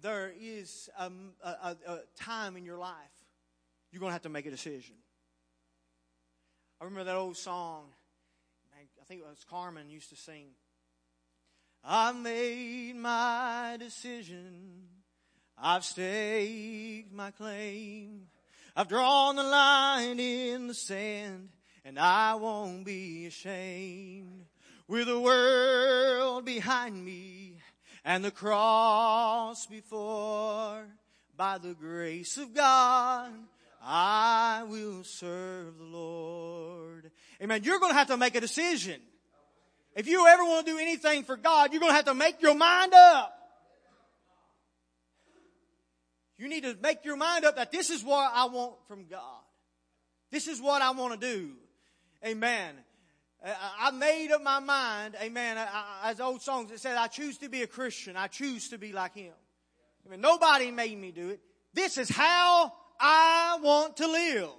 There 0.00 0.32
is 0.40 0.88
a, 0.96 1.10
a, 1.42 1.76
a 1.88 1.98
time 2.16 2.56
in 2.56 2.64
your 2.64 2.78
life 2.78 2.94
you're 3.90 4.00
going 4.00 4.10
to 4.10 4.14
have 4.14 4.22
to 4.22 4.28
make 4.28 4.46
a 4.46 4.50
decision. 4.50 4.94
I 6.80 6.84
remember 6.84 7.04
that 7.04 7.16
old 7.16 7.36
song 7.36 7.86
I 9.00 9.04
think 9.10 9.22
it 9.22 9.26
was 9.26 9.42
Carmen 9.48 9.88
used 9.88 10.10
to 10.10 10.16
sing. 10.16 10.48
I 11.82 12.12
made 12.12 12.94
my 12.96 13.76
decision. 13.78 14.82
I've 15.56 15.82
staked 15.82 17.10
my 17.10 17.30
claim. 17.30 18.26
I've 18.76 18.88
drawn 18.88 19.36
the 19.36 19.44
line 19.44 20.20
in 20.20 20.66
the 20.66 20.74
sand 20.74 21.48
and 21.86 21.98
I 21.98 22.34
won't 22.34 22.84
be 22.84 23.26
ashamed. 23.26 24.44
With 24.86 25.06
the 25.06 25.18
world 25.18 26.44
behind 26.44 27.02
me 27.02 27.56
and 28.04 28.22
the 28.22 28.30
cross 28.30 29.64
before, 29.66 30.84
by 31.34 31.56
the 31.56 31.72
grace 31.72 32.36
of 32.36 32.52
God, 32.52 33.32
I 33.82 34.64
will 34.68 35.04
serve 35.04 35.78
the 35.78 35.84
Lord. 35.84 37.10
Amen. 37.42 37.62
You're 37.64 37.78
going 37.78 37.92
to 37.92 37.98
have 37.98 38.08
to 38.08 38.16
make 38.16 38.34
a 38.34 38.40
decision. 38.40 39.00
If 39.94 40.06
you 40.06 40.26
ever 40.26 40.44
want 40.44 40.66
to 40.66 40.72
do 40.72 40.78
anything 40.78 41.24
for 41.24 41.36
God, 41.36 41.72
you're 41.72 41.80
going 41.80 41.90
to 41.90 41.96
have 41.96 42.04
to 42.06 42.14
make 42.14 42.42
your 42.42 42.54
mind 42.54 42.92
up. 42.94 43.34
You 46.38 46.48
need 46.48 46.62
to 46.62 46.76
make 46.80 47.04
your 47.04 47.16
mind 47.16 47.44
up 47.44 47.56
that 47.56 47.72
this 47.72 47.90
is 47.90 48.04
what 48.04 48.30
I 48.32 48.46
want 48.46 48.74
from 48.86 49.06
God. 49.06 49.42
This 50.30 50.46
is 50.46 50.60
what 50.60 50.82
I 50.82 50.92
want 50.92 51.20
to 51.20 51.26
do. 51.34 51.50
Amen. 52.24 52.74
I 53.44 53.92
made 53.92 54.32
up 54.32 54.42
my 54.42 54.58
mind, 54.58 55.14
amen, 55.22 55.58
as 56.02 56.20
old 56.20 56.42
songs 56.42 56.70
that 56.70 56.80
said, 56.80 56.96
I 56.96 57.06
choose 57.06 57.38
to 57.38 57.48
be 57.48 57.62
a 57.62 57.68
Christian. 57.68 58.16
I 58.16 58.26
choose 58.26 58.70
to 58.70 58.78
be 58.78 58.92
like 58.92 59.14
Him. 59.14 59.32
I 60.04 60.10
mean, 60.10 60.20
nobody 60.20 60.72
made 60.72 60.98
me 60.98 61.12
do 61.12 61.30
it. 61.30 61.40
This 61.72 61.98
is 61.98 62.08
how 62.08 62.72
I 63.00 63.58
want 63.62 63.96
to 63.98 64.06
live. 64.06 64.50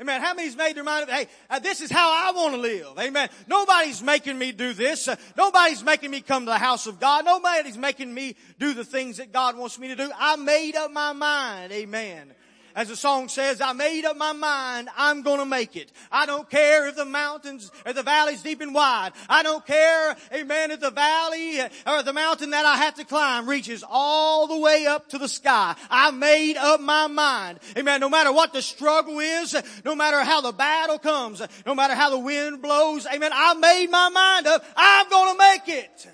Amen. 0.00 0.20
How 0.20 0.32
many's 0.32 0.56
made 0.56 0.76
their 0.76 0.84
mind 0.84 1.04
up? 1.04 1.10
Hey, 1.10 1.26
uh, 1.50 1.58
this 1.58 1.80
is 1.80 1.90
how 1.90 2.08
I 2.08 2.30
want 2.30 2.54
to 2.54 2.60
live. 2.60 2.86
Amen. 3.00 3.28
Nobody's 3.48 4.00
making 4.00 4.38
me 4.38 4.52
do 4.52 4.72
this. 4.72 5.08
Uh, 5.08 5.16
nobody's 5.36 5.82
making 5.82 6.12
me 6.12 6.20
come 6.20 6.44
to 6.44 6.52
the 6.52 6.58
house 6.58 6.86
of 6.86 7.00
God. 7.00 7.24
Nobody's 7.24 7.76
making 7.76 8.14
me 8.14 8.36
do 8.60 8.74
the 8.74 8.84
things 8.84 9.16
that 9.16 9.32
God 9.32 9.56
wants 9.56 9.76
me 9.76 9.88
to 9.88 9.96
do. 9.96 10.08
I 10.16 10.36
made 10.36 10.76
up 10.76 10.92
my 10.92 11.12
mind. 11.12 11.72
Amen. 11.72 12.32
As 12.74 12.88
the 12.88 12.96
song 12.96 13.28
says, 13.28 13.60
I 13.60 13.72
made 13.72 14.04
up 14.04 14.16
my 14.16 14.32
mind, 14.32 14.88
I'm 14.96 15.22
gonna 15.22 15.46
make 15.46 15.76
it. 15.76 15.90
I 16.12 16.26
don't 16.26 16.48
care 16.48 16.88
if 16.88 16.96
the 16.96 17.04
mountains 17.04 17.70
or 17.84 17.92
the 17.92 18.02
valleys 18.02 18.42
deep 18.42 18.60
and 18.60 18.74
wide. 18.74 19.12
I 19.28 19.42
don't 19.42 19.66
care, 19.66 20.16
amen, 20.32 20.70
if 20.70 20.80
the 20.80 20.90
valley 20.90 21.60
uh, 21.60 21.68
or 21.86 22.02
the 22.02 22.12
mountain 22.12 22.50
that 22.50 22.64
I 22.64 22.76
have 22.76 22.94
to 22.94 23.04
climb 23.04 23.48
reaches 23.48 23.84
all 23.88 24.46
the 24.46 24.58
way 24.58 24.86
up 24.86 25.08
to 25.10 25.18
the 25.18 25.28
sky. 25.28 25.74
I 25.90 26.10
made 26.10 26.56
up 26.56 26.80
my 26.80 27.06
mind. 27.06 27.58
Amen. 27.76 28.00
No 28.00 28.08
matter 28.08 28.32
what 28.32 28.52
the 28.52 28.62
struggle 28.62 29.18
is, 29.18 29.56
no 29.84 29.94
matter 29.94 30.22
how 30.22 30.40
the 30.40 30.52
battle 30.52 30.98
comes, 30.98 31.42
no 31.66 31.74
matter 31.74 31.94
how 31.94 32.10
the 32.10 32.18
wind 32.18 32.62
blows, 32.62 33.06
amen, 33.06 33.30
I 33.34 33.54
made 33.54 33.90
my 33.90 34.08
mind 34.08 34.46
up. 34.46 34.64
I'm 34.76 35.08
gonna 35.08 35.38
make 35.38 35.68
it. 35.68 36.08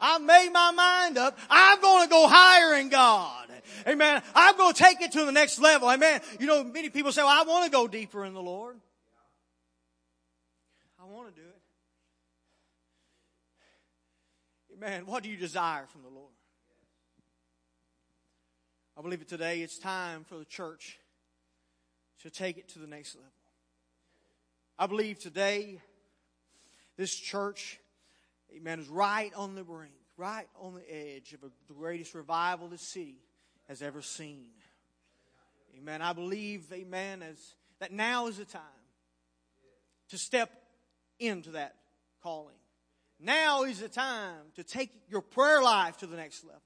I 0.00 0.18
made 0.18 0.50
my 0.52 0.70
mind 0.72 1.18
up. 1.18 1.36
I'm 1.50 1.80
gonna 1.80 2.08
go 2.08 2.28
higher 2.28 2.78
in 2.78 2.88
God. 2.88 3.47
Amen. 3.88 4.22
I'm 4.34 4.56
going 4.56 4.74
to 4.74 4.82
take 4.82 5.00
it 5.00 5.12
to 5.12 5.24
the 5.24 5.32
next 5.32 5.58
level. 5.58 5.88
Amen. 5.88 6.20
You 6.38 6.46
know, 6.46 6.62
many 6.62 6.90
people 6.90 7.10
say, 7.10 7.22
well, 7.22 7.30
I 7.30 7.48
want 7.48 7.64
to 7.64 7.70
go 7.70 7.88
deeper 7.88 8.24
in 8.24 8.34
the 8.34 8.42
Lord. 8.42 8.76
I 11.00 11.06
want 11.06 11.34
to 11.34 11.40
do 11.40 11.46
it. 11.46 11.54
Amen. 14.76 15.06
What 15.06 15.22
do 15.22 15.30
you 15.30 15.38
desire 15.38 15.86
from 15.86 16.02
the 16.02 16.10
Lord? 16.10 16.32
I 18.96 19.00
believe 19.00 19.20
that 19.20 19.28
today 19.28 19.62
it's 19.62 19.78
time 19.78 20.24
for 20.24 20.36
the 20.36 20.44
church 20.44 20.98
to 22.22 22.30
take 22.30 22.58
it 22.58 22.68
to 22.70 22.78
the 22.78 22.86
next 22.86 23.14
level. 23.14 23.30
I 24.78 24.86
believe 24.86 25.18
today 25.18 25.80
this 26.96 27.14
church, 27.14 27.78
amen, 28.54 28.80
is 28.80 28.88
right 28.88 29.32
on 29.34 29.54
the 29.54 29.64
brink, 29.64 29.92
right 30.16 30.48
on 30.60 30.74
the 30.74 30.94
edge 30.94 31.32
of 31.32 31.40
the 31.40 31.50
greatest 31.72 32.14
revival 32.14 32.68
the 32.68 32.76
city 32.76 33.16
has 33.68 33.82
ever 33.82 34.02
seen. 34.02 34.46
Amen. 35.76 36.02
I 36.02 36.12
believe, 36.12 36.72
amen, 36.72 37.22
as 37.22 37.36
that 37.80 37.92
now 37.92 38.26
is 38.26 38.38
the 38.38 38.44
time 38.44 38.62
to 40.08 40.18
step 40.18 40.50
into 41.18 41.52
that 41.52 41.74
calling. 42.22 42.56
Now 43.20 43.64
is 43.64 43.80
the 43.80 43.88
time 43.88 44.52
to 44.56 44.64
take 44.64 44.90
your 45.08 45.22
prayer 45.22 45.62
life 45.62 45.98
to 45.98 46.06
the 46.06 46.16
next 46.16 46.44
level. 46.44 46.62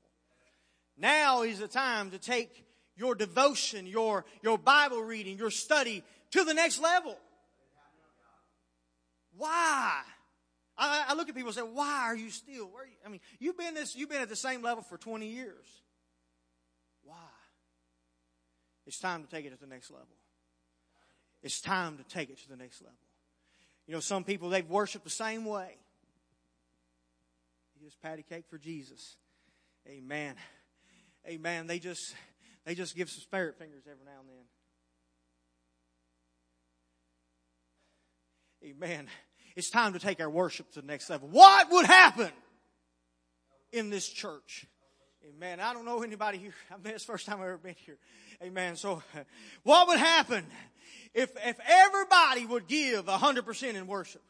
Now 0.97 1.43
is 1.43 1.59
the 1.59 1.69
time 1.69 2.11
to 2.11 2.19
take 2.19 2.65
your 2.97 3.15
devotion, 3.15 3.87
your, 3.87 4.25
your 4.43 4.59
Bible 4.59 5.03
reading, 5.03 5.39
your 5.39 5.51
study 5.51 6.05
to 6.33 6.45
the 6.45 6.55
next 6.55 6.81
level. 6.81 7.17
Why? 9.37 10.03
I, 10.77 11.07
I 11.09 11.15
look 11.15 11.29
at 11.29 11.35
people 11.35 11.49
and 11.49 11.57
say, 11.57 11.63
why 11.63 12.03
are 12.05 12.17
you 12.17 12.31
still? 12.31 12.67
Where 12.67 12.85
are 12.85 12.87
you? 12.87 12.93
I 13.05 13.09
mean, 13.09 13.21
you've 13.39 13.57
been 13.57 13.75
this, 13.75 13.97
you've 13.97 14.11
been 14.11 14.23
at 14.23 14.29
the 14.29 14.37
same 14.37 14.63
level 14.63 14.83
for 14.83 14.99
20 14.99 15.27
years. 15.27 15.67
Why? 17.05 17.17
It's 18.87 18.99
time 18.99 19.23
to 19.23 19.31
take 19.31 19.45
it 19.47 19.53
to 19.53 19.61
the 19.61 19.67
next 19.67 19.91
level. 19.91 20.07
It's 21.43 21.61
time 21.61 21.99
to 21.99 22.05
take 22.05 22.31
it 22.31 22.39
to 22.43 22.49
the 22.49 22.57
next 22.57 22.83
level. 22.83 22.97
You 23.87 23.95
know, 23.95 24.01
some 24.01 24.25
people, 24.25 24.49
they've 24.49 24.69
worshiped 24.69 25.05
the 25.05 25.11
same 25.11 25.45
way. 25.45 25.77
Just 27.83 28.01
patty 28.01 28.23
cake 28.23 28.45
for 28.49 28.59
Jesus. 28.59 29.17
Amen. 29.89 30.37
Amen. 31.27 31.67
They 31.67 31.81
just, 31.81 32.15
they 32.65 32.77
just 32.77 32.95
give 32.95 33.11
some 33.11 33.23
spirit 33.23 33.59
fingers 33.59 33.83
every 33.91 34.05
now 34.05 34.21
and 34.21 34.29
then. 34.29 34.45
Amen. 38.71 39.09
It's 39.57 39.69
time 39.69 39.95
to 39.95 39.99
take 39.99 40.21
our 40.21 40.31
worship 40.31 40.71
to 40.73 40.81
the 40.81 40.87
next 40.87 41.11
level. 41.11 41.29
What 41.29 41.73
would 41.73 41.87
happen 41.87 42.31
in 43.73 43.91
this 43.91 44.09
church 44.09 44.67
Amen. 45.29 45.61
I 45.61 45.73
don't 45.73 45.85
know 45.85 46.03
anybody 46.03 46.39
here. 46.39 46.55
I 46.71 46.77
mean, 46.77 46.95
it's 46.95 47.05
the 47.05 47.13
first 47.13 47.27
time 47.27 47.37
I've 47.39 47.47
ever 47.47 47.59
been 47.59 47.77
here. 47.87 47.99
Amen. 48.43 48.77
So, 48.77 49.03
what 49.63 49.89
would 49.89 49.99
happen 49.99 50.45
if, 51.15 51.31
if 51.45 51.59
everybody 51.67 52.45
would 52.47 52.67
give 52.67 53.07
100% 53.07 53.75
in 53.75 53.87
worship? 53.87 54.23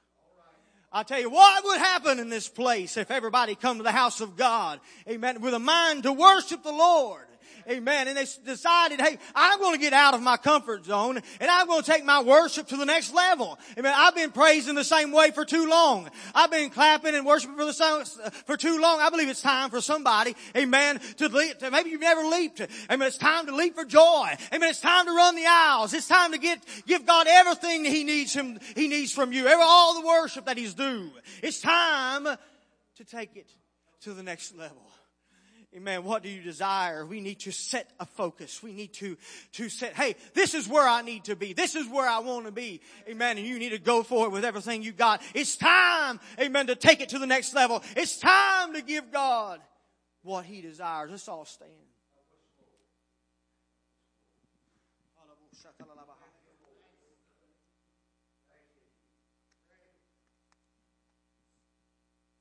I'll 0.92 1.04
tell 1.04 1.20
you 1.20 1.30
what 1.30 1.64
would 1.64 1.78
happen 1.78 2.18
in 2.18 2.28
this 2.28 2.48
place 2.48 2.98
if 2.98 3.10
everybody 3.10 3.54
come 3.54 3.78
to 3.78 3.82
the 3.82 3.92
house 3.92 4.20
of 4.20 4.36
God. 4.36 4.78
Amen. 5.08 5.40
With 5.40 5.54
a 5.54 5.58
mind 5.58 6.02
to 6.02 6.12
worship 6.12 6.62
the 6.62 6.72
Lord. 6.72 7.24
Amen. 7.68 8.08
And 8.08 8.16
they 8.16 8.26
decided, 8.44 9.00
hey, 9.00 9.18
I'm 9.34 9.58
going 9.58 9.74
to 9.74 9.80
get 9.80 9.92
out 9.92 10.14
of 10.14 10.22
my 10.22 10.36
comfort 10.36 10.84
zone 10.84 11.20
and 11.40 11.50
I'm 11.50 11.66
going 11.66 11.82
to 11.82 11.90
take 11.90 12.04
my 12.04 12.22
worship 12.22 12.68
to 12.68 12.76
the 12.76 12.84
next 12.84 13.14
level. 13.14 13.58
Amen. 13.78 13.92
I've 13.96 14.14
been 14.14 14.30
praising 14.30 14.74
the 14.74 14.84
same 14.84 15.12
way 15.12 15.30
for 15.30 15.44
too 15.44 15.68
long. 15.68 16.10
I've 16.34 16.50
been 16.50 16.70
clapping 16.70 17.14
and 17.14 17.26
worshiping 17.26 17.56
for 17.56 17.64
the 17.64 17.72
same, 17.72 18.04
for 18.46 18.56
too 18.56 18.80
long. 18.80 19.00
I 19.00 19.10
believe 19.10 19.28
it's 19.28 19.42
time 19.42 19.70
for 19.70 19.80
somebody, 19.80 20.34
amen, 20.56 21.00
to 21.18 21.28
leap. 21.28 21.56
Maybe 21.70 21.90
you've 21.90 22.00
never 22.00 22.22
leaped. 22.22 22.60
Amen. 22.90 23.06
It's 23.06 23.18
time 23.18 23.46
to 23.46 23.54
leap 23.54 23.74
for 23.74 23.84
joy. 23.84 24.34
Amen. 24.52 24.68
It's 24.68 24.80
time 24.80 25.06
to 25.06 25.12
run 25.12 25.36
the 25.36 25.46
aisles. 25.46 25.94
It's 25.94 26.08
time 26.08 26.32
to 26.32 26.38
get, 26.38 26.62
give 26.86 27.06
God 27.06 27.26
everything 27.28 27.84
He 27.84 28.04
needs 28.04 28.34
him, 28.34 28.58
He 28.74 28.88
needs 28.88 29.12
from 29.12 29.32
you. 29.32 29.46
Every, 29.46 29.64
all 29.64 30.00
the 30.00 30.06
worship 30.06 30.46
that 30.46 30.56
He's 30.56 30.74
due. 30.74 31.10
It's 31.42 31.60
time 31.60 32.24
to 32.24 33.04
take 33.04 33.36
it 33.36 33.50
to 34.02 34.14
the 34.14 34.22
next 34.22 34.56
level. 34.56 34.82
Amen. 35.74 36.04
What 36.04 36.22
do 36.22 36.28
you 36.28 36.42
desire? 36.42 37.06
We 37.06 37.22
need 37.22 37.40
to 37.40 37.50
set 37.50 37.90
a 37.98 38.04
focus. 38.04 38.62
We 38.62 38.74
need 38.74 38.92
to, 38.94 39.16
to 39.52 39.70
set, 39.70 39.94
hey, 39.94 40.16
this 40.34 40.52
is 40.52 40.68
where 40.68 40.86
I 40.86 41.00
need 41.00 41.24
to 41.24 41.36
be. 41.36 41.54
This 41.54 41.74
is 41.74 41.88
where 41.88 42.06
I 42.06 42.18
want 42.18 42.44
to 42.44 42.52
be. 42.52 42.82
Amen. 43.08 43.38
And 43.38 43.46
you 43.46 43.58
need 43.58 43.70
to 43.70 43.78
go 43.78 44.02
for 44.02 44.26
it 44.26 44.32
with 44.32 44.44
everything 44.44 44.82
you 44.82 44.92
got. 44.92 45.22
It's 45.34 45.56
time, 45.56 46.20
amen, 46.38 46.66
to 46.66 46.76
take 46.76 47.00
it 47.00 47.08
to 47.10 47.18
the 47.18 47.26
next 47.26 47.54
level. 47.54 47.82
It's 47.96 48.18
time 48.18 48.74
to 48.74 48.82
give 48.82 49.10
God 49.10 49.60
what 50.22 50.44
He 50.44 50.60
desires. 50.60 51.10
Let's 51.10 51.28
all 51.28 51.46
stand. 51.46 51.70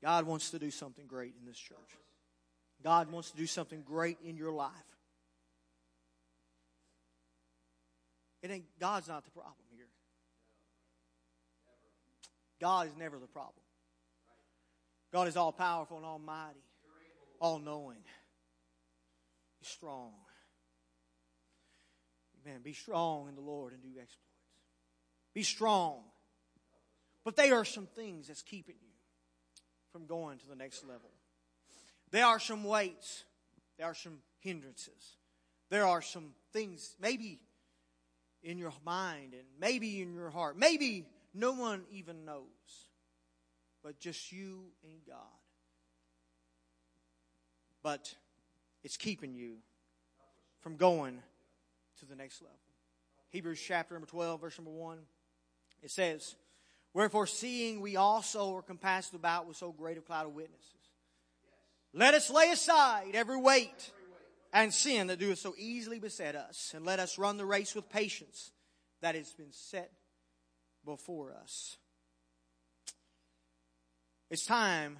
God 0.02 0.26
wants 0.26 0.50
to 0.50 0.58
do 0.58 0.70
something 0.72 1.06
great 1.06 1.32
in 1.38 1.46
this 1.46 1.56
church. 1.56 1.78
God 2.82 3.10
wants 3.10 3.30
to 3.30 3.36
do 3.36 3.46
something 3.46 3.82
great 3.82 4.18
in 4.24 4.36
your 4.36 4.52
life. 4.52 4.70
It 8.42 8.50
ain't 8.50 8.64
God's 8.80 9.08
not 9.08 9.24
the 9.24 9.30
problem 9.30 9.54
here. 9.74 9.86
God 12.60 12.88
is 12.88 12.96
never 12.98 13.18
the 13.18 13.26
problem. 13.26 13.54
God 15.12 15.28
is 15.28 15.36
all 15.36 15.52
powerful 15.52 15.96
and 15.96 16.06
almighty, 16.06 16.62
all 17.40 17.58
knowing. 17.58 17.98
He's 19.60 19.68
strong. 19.68 20.12
Amen. 22.44 22.60
Be 22.62 22.72
strong 22.72 23.28
in 23.28 23.36
the 23.36 23.40
Lord 23.40 23.72
and 23.72 23.82
do 23.82 23.88
exploits. 23.90 24.18
Be 25.34 25.42
strong. 25.44 26.00
But 27.24 27.36
there 27.36 27.54
are 27.54 27.64
some 27.64 27.86
things 27.86 28.26
that's 28.26 28.42
keeping 28.42 28.74
you 28.80 28.88
from 29.92 30.06
going 30.06 30.38
to 30.38 30.48
the 30.48 30.56
next 30.56 30.82
level. 30.84 31.10
There 32.12 32.26
are 32.26 32.38
some 32.38 32.62
weights. 32.62 33.24
There 33.78 33.86
are 33.86 33.94
some 33.94 34.18
hindrances. 34.38 35.16
There 35.70 35.86
are 35.86 36.02
some 36.02 36.34
things, 36.52 36.94
maybe 37.00 37.40
in 38.42 38.58
your 38.58 38.72
mind 38.84 39.32
and 39.32 39.44
maybe 39.58 40.02
in 40.02 40.14
your 40.14 40.30
heart. 40.30 40.58
Maybe 40.58 41.06
no 41.34 41.52
one 41.52 41.82
even 41.90 42.24
knows, 42.24 42.44
but 43.82 43.98
just 43.98 44.30
you 44.30 44.66
and 44.84 45.00
God. 45.06 45.16
But 47.82 48.14
it's 48.84 48.96
keeping 48.96 49.34
you 49.34 49.56
from 50.60 50.76
going 50.76 51.22
to 52.00 52.06
the 52.06 52.14
next 52.14 52.42
level. 52.42 52.56
Hebrews 53.30 53.60
chapter 53.66 53.94
number 53.94 54.06
12, 54.06 54.40
verse 54.40 54.58
number 54.58 54.70
1. 54.70 54.98
It 55.82 55.90
says, 55.90 56.36
Wherefore, 56.94 57.26
seeing 57.26 57.80
we 57.80 57.96
also 57.96 58.54
are 58.56 58.62
compassed 58.62 59.14
about 59.14 59.46
with 59.48 59.56
so 59.56 59.72
great 59.72 59.96
a 59.96 60.02
cloud 60.02 60.26
of 60.26 60.34
witnesses, 60.34 60.81
let 61.94 62.14
us 62.14 62.30
lay 62.30 62.50
aside 62.50 63.14
every 63.14 63.36
weight 63.36 63.90
and 64.52 64.72
sin 64.72 65.06
that 65.06 65.18
doeth 65.18 65.38
so 65.38 65.54
easily 65.56 65.98
beset 65.98 66.34
us, 66.34 66.72
and 66.74 66.84
let 66.84 66.98
us 66.98 67.18
run 67.18 67.36
the 67.36 67.46
race 67.46 67.74
with 67.74 67.88
patience 67.88 68.52
that 69.00 69.14
has 69.14 69.32
been 69.32 69.52
set 69.52 69.90
before 70.84 71.34
us. 71.34 71.76
It's 74.30 74.46
time 74.46 74.98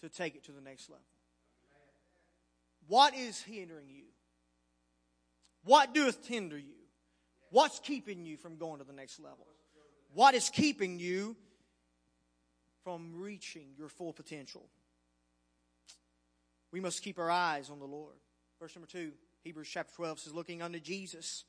to 0.00 0.08
take 0.08 0.34
it 0.34 0.44
to 0.44 0.52
the 0.52 0.60
next 0.60 0.88
level. 0.88 1.04
What 2.86 3.14
is 3.14 3.40
hindering 3.42 3.88
you? 3.88 4.04
What 5.64 5.92
doeth 5.92 6.26
hinder 6.26 6.58
you? 6.58 6.74
What's 7.50 7.78
keeping 7.78 8.24
you 8.24 8.36
from 8.36 8.56
going 8.56 8.78
to 8.78 8.84
the 8.84 8.92
next 8.92 9.20
level? 9.20 9.46
What 10.14 10.34
is 10.34 10.50
keeping 10.50 10.98
you 10.98 11.36
from 12.84 13.20
reaching 13.20 13.68
your 13.76 13.88
full 13.88 14.12
potential? 14.12 14.68
We 16.72 16.80
must 16.80 17.02
keep 17.02 17.18
our 17.18 17.30
eyes 17.30 17.70
on 17.70 17.78
the 17.78 17.86
Lord. 17.86 18.16
Verse 18.60 18.74
number 18.74 18.88
two, 18.88 19.12
Hebrews 19.44 19.68
chapter 19.68 19.94
12 19.94 20.20
says, 20.20 20.34
looking 20.34 20.62
unto 20.62 20.80
Jesus, 20.80 21.44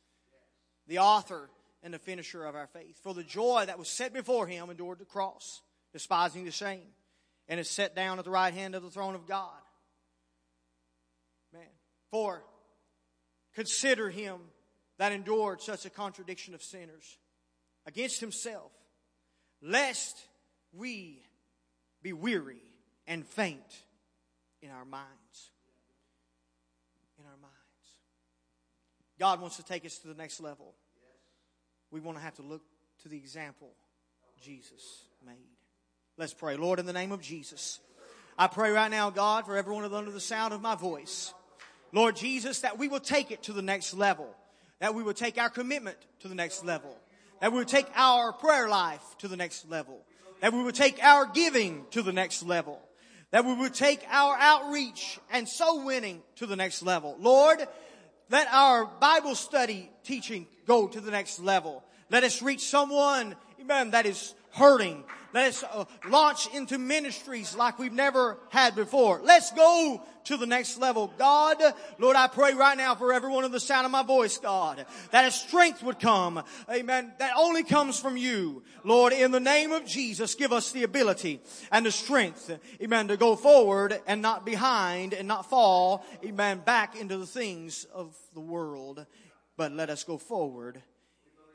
the 0.88 1.00
author 1.00 1.50
and 1.84 1.94
the 1.94 2.00
finisher 2.00 2.46
of 2.46 2.56
our 2.56 2.68
faith. 2.68 3.00
For 3.04 3.14
the 3.14 3.24
joy 3.24 3.66
that 3.66 3.80
was 3.80 3.90
set 3.90 4.14
before 4.14 4.48
him 4.48 4.70
endured 4.70 5.00
the 5.00 5.06
cross, 5.06 5.62
despising 5.94 6.46
the 6.46 6.52
shame, 6.52 6.88
and 7.48 7.60
is 7.60 7.70
set 7.70 7.96
down 7.96 8.20
at 8.20 8.26
the 8.26 8.32
right 8.32 8.54
hand 8.54 8.76
of 8.76 8.84
the 8.84 8.90
throne 8.90 9.16
of 9.16 9.28
God. 9.28 9.50
Man. 11.52 11.64
For 12.12 12.44
consider 13.56 14.10
him 14.10 14.38
that 14.98 15.12
endured 15.12 15.62
such 15.62 15.86
a 15.86 15.90
contradiction 15.90 16.54
of 16.54 16.62
sinners 16.62 17.18
against 17.86 18.20
himself, 18.20 18.72
lest 19.62 20.18
we 20.74 21.24
be 22.04 22.14
weary 22.14 22.62
and 23.08 23.26
faint 23.26 23.84
in 24.62 24.70
our 24.72 24.86
minds. 24.86 25.52
In 27.18 27.26
our 27.26 27.38
minds. 27.42 27.56
God 29.20 29.42
wants 29.42 29.58
to 29.58 29.64
take 29.64 29.86
us 29.86 29.98
to 30.00 30.08
the 30.08 30.14
next 30.14 30.40
level. 30.40 30.74
We 31.92 32.00
want 32.00 32.18
to 32.18 32.24
have 32.24 32.36
to 32.36 32.42
look 32.42 32.62
to 33.04 33.10
the 33.10 33.18
example 33.18 33.70
Jesus 34.42 35.04
made. 35.26 35.36
Let's 36.18 36.34
pray. 36.34 36.56
Lord, 36.56 36.80
in 36.80 36.86
the 36.86 36.94
name 36.94 37.12
of 37.12 37.22
Jesus, 37.22 37.80
I 38.38 38.48
pray 38.48 38.72
right 38.72 38.92
now, 38.92 39.10
God, 39.10 39.46
for 39.46 39.58
everyone 39.58 39.84
under 39.94 40.12
the 40.12 40.20
sound 40.20 40.54
of 40.54 40.62
my 40.62 40.76
voice. 40.76 41.34
Lord 41.92 42.16
Jesus, 42.16 42.62
that 42.62 42.78
we 42.78 42.88
will 42.88 43.00
take 43.00 43.32
it 43.32 43.44
to 43.44 43.54
the 43.54 43.62
next 43.62 43.94
level. 43.94 44.28
That 44.80 44.96
we 44.96 45.04
will 45.04 45.14
take 45.14 45.38
our 45.38 45.50
commitment 45.50 45.98
to 46.22 46.28
the 46.28 46.36
next 46.36 46.64
level. 46.64 46.96
That 47.42 47.52
we 47.52 47.60
will 47.60 47.66
take 47.66 47.88
our 47.96 48.32
prayer 48.32 48.70
life 48.70 49.04
to 49.20 49.28
the 49.28 49.36
next 49.36 49.70
level. 49.70 50.00
That 50.42 50.54
we 50.54 50.64
will 50.64 50.72
take 50.72 51.04
our 51.04 51.26
giving 51.26 51.86
to 51.92 52.02
the 52.02 52.14
next 52.14 52.44
level. 52.44 52.80
That 53.32 53.46
we 53.46 53.54
would 53.54 53.74
take 53.74 54.04
our 54.10 54.36
outreach 54.38 55.20
and 55.32 55.48
soul 55.48 55.86
winning 55.86 56.22
to 56.38 56.46
the 56.46 56.56
next 56.56 56.82
level. 56.82 57.16
Lord, 57.20 57.66
let 58.30 58.48
our 58.52 58.86
Bible 58.86 59.36
study 59.36 59.90
teaching 60.04 60.48
go 60.66 60.88
to 60.88 61.00
the 61.00 61.12
next 61.12 61.40
level. 61.40 61.84
Let 62.10 62.24
us 62.24 62.42
reach 62.42 62.62
someone, 62.62 63.36
amen, 63.62 63.92
that 63.92 64.06
is 64.06 64.34
hurting. 64.52 65.04
Let 65.34 65.50
us 65.50 65.64
uh, 65.64 65.86
launch 66.08 66.54
into 66.54 66.78
ministries 66.78 67.56
like 67.56 67.78
we've 67.78 67.94
never 67.94 68.38
had 68.50 68.76
before. 68.76 69.22
Let's 69.24 69.52
go 69.52 70.02
to 70.26 70.38
the 70.38 70.46
next 70.46 70.78
level. 70.78 71.14
God, 71.18 71.58
Lord, 72.00 72.16
I 72.16 72.28
pray 72.28 72.54
right 72.54 72.78
now 72.78 72.96
for 72.96 73.14
everyone 73.14 73.46
in 73.46 73.52
the 73.52 73.60
sound 73.60 73.86
of 73.86 73.92
my 73.92 74.04
voice, 74.04 74.38
God, 74.38 74.86
that 75.12 75.26
a 75.26 75.32
strength 75.32 75.84
would 75.84 76.00
come. 76.00 76.44
Amen. 76.72 77.14
That 77.20 77.34
only 77.38 77.64
comes 77.64 78.00
from 78.00 78.18
you. 78.18 78.64
Lord, 78.84 79.14
in 79.14 79.32
the 79.32 79.40
name 79.40 79.72
of 79.72 79.86
Jesus, 79.86 80.36
give 80.36 80.52
us 80.52 80.72
the 80.72 80.84
ability 80.84 81.42
and 81.72 81.86
the 81.86 81.92
strength, 81.92 82.52
amen, 82.82 83.08
to 83.10 83.18
go 83.18 83.36
forward 83.36 84.00
and 84.08 84.22
not 84.22 84.46
behind 84.46 85.14
and 85.14 85.28
not 85.28 85.50
fall, 85.50 86.06
amen, 86.24 86.62
back 86.66 86.96
into 86.96 87.18
the 87.18 87.28
things 87.28 87.86
of 87.94 88.16
the 88.34 88.42
world. 88.42 89.06
But 89.58 89.74
let 89.74 89.90
us 89.90 90.04
go 90.04 90.18
forward 90.18 90.82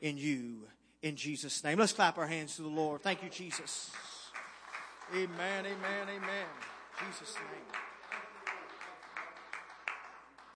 in 0.01 0.17
you 0.17 0.67
in 1.05 1.15
Jesus' 1.15 1.63
name. 1.63 1.77
Let's 1.77 1.93
clap 1.93 2.17
our 2.17 2.25
hands 2.25 2.55
to 2.55 2.63
the 2.63 2.67
Lord. 2.67 3.03
Thank 3.03 3.21
you, 3.21 3.29
Jesus. 3.29 3.91
Amen, 5.13 5.65
amen, 5.65 6.07
amen. 6.09 6.47
Jesus' 6.99 7.35
name. 7.35 7.94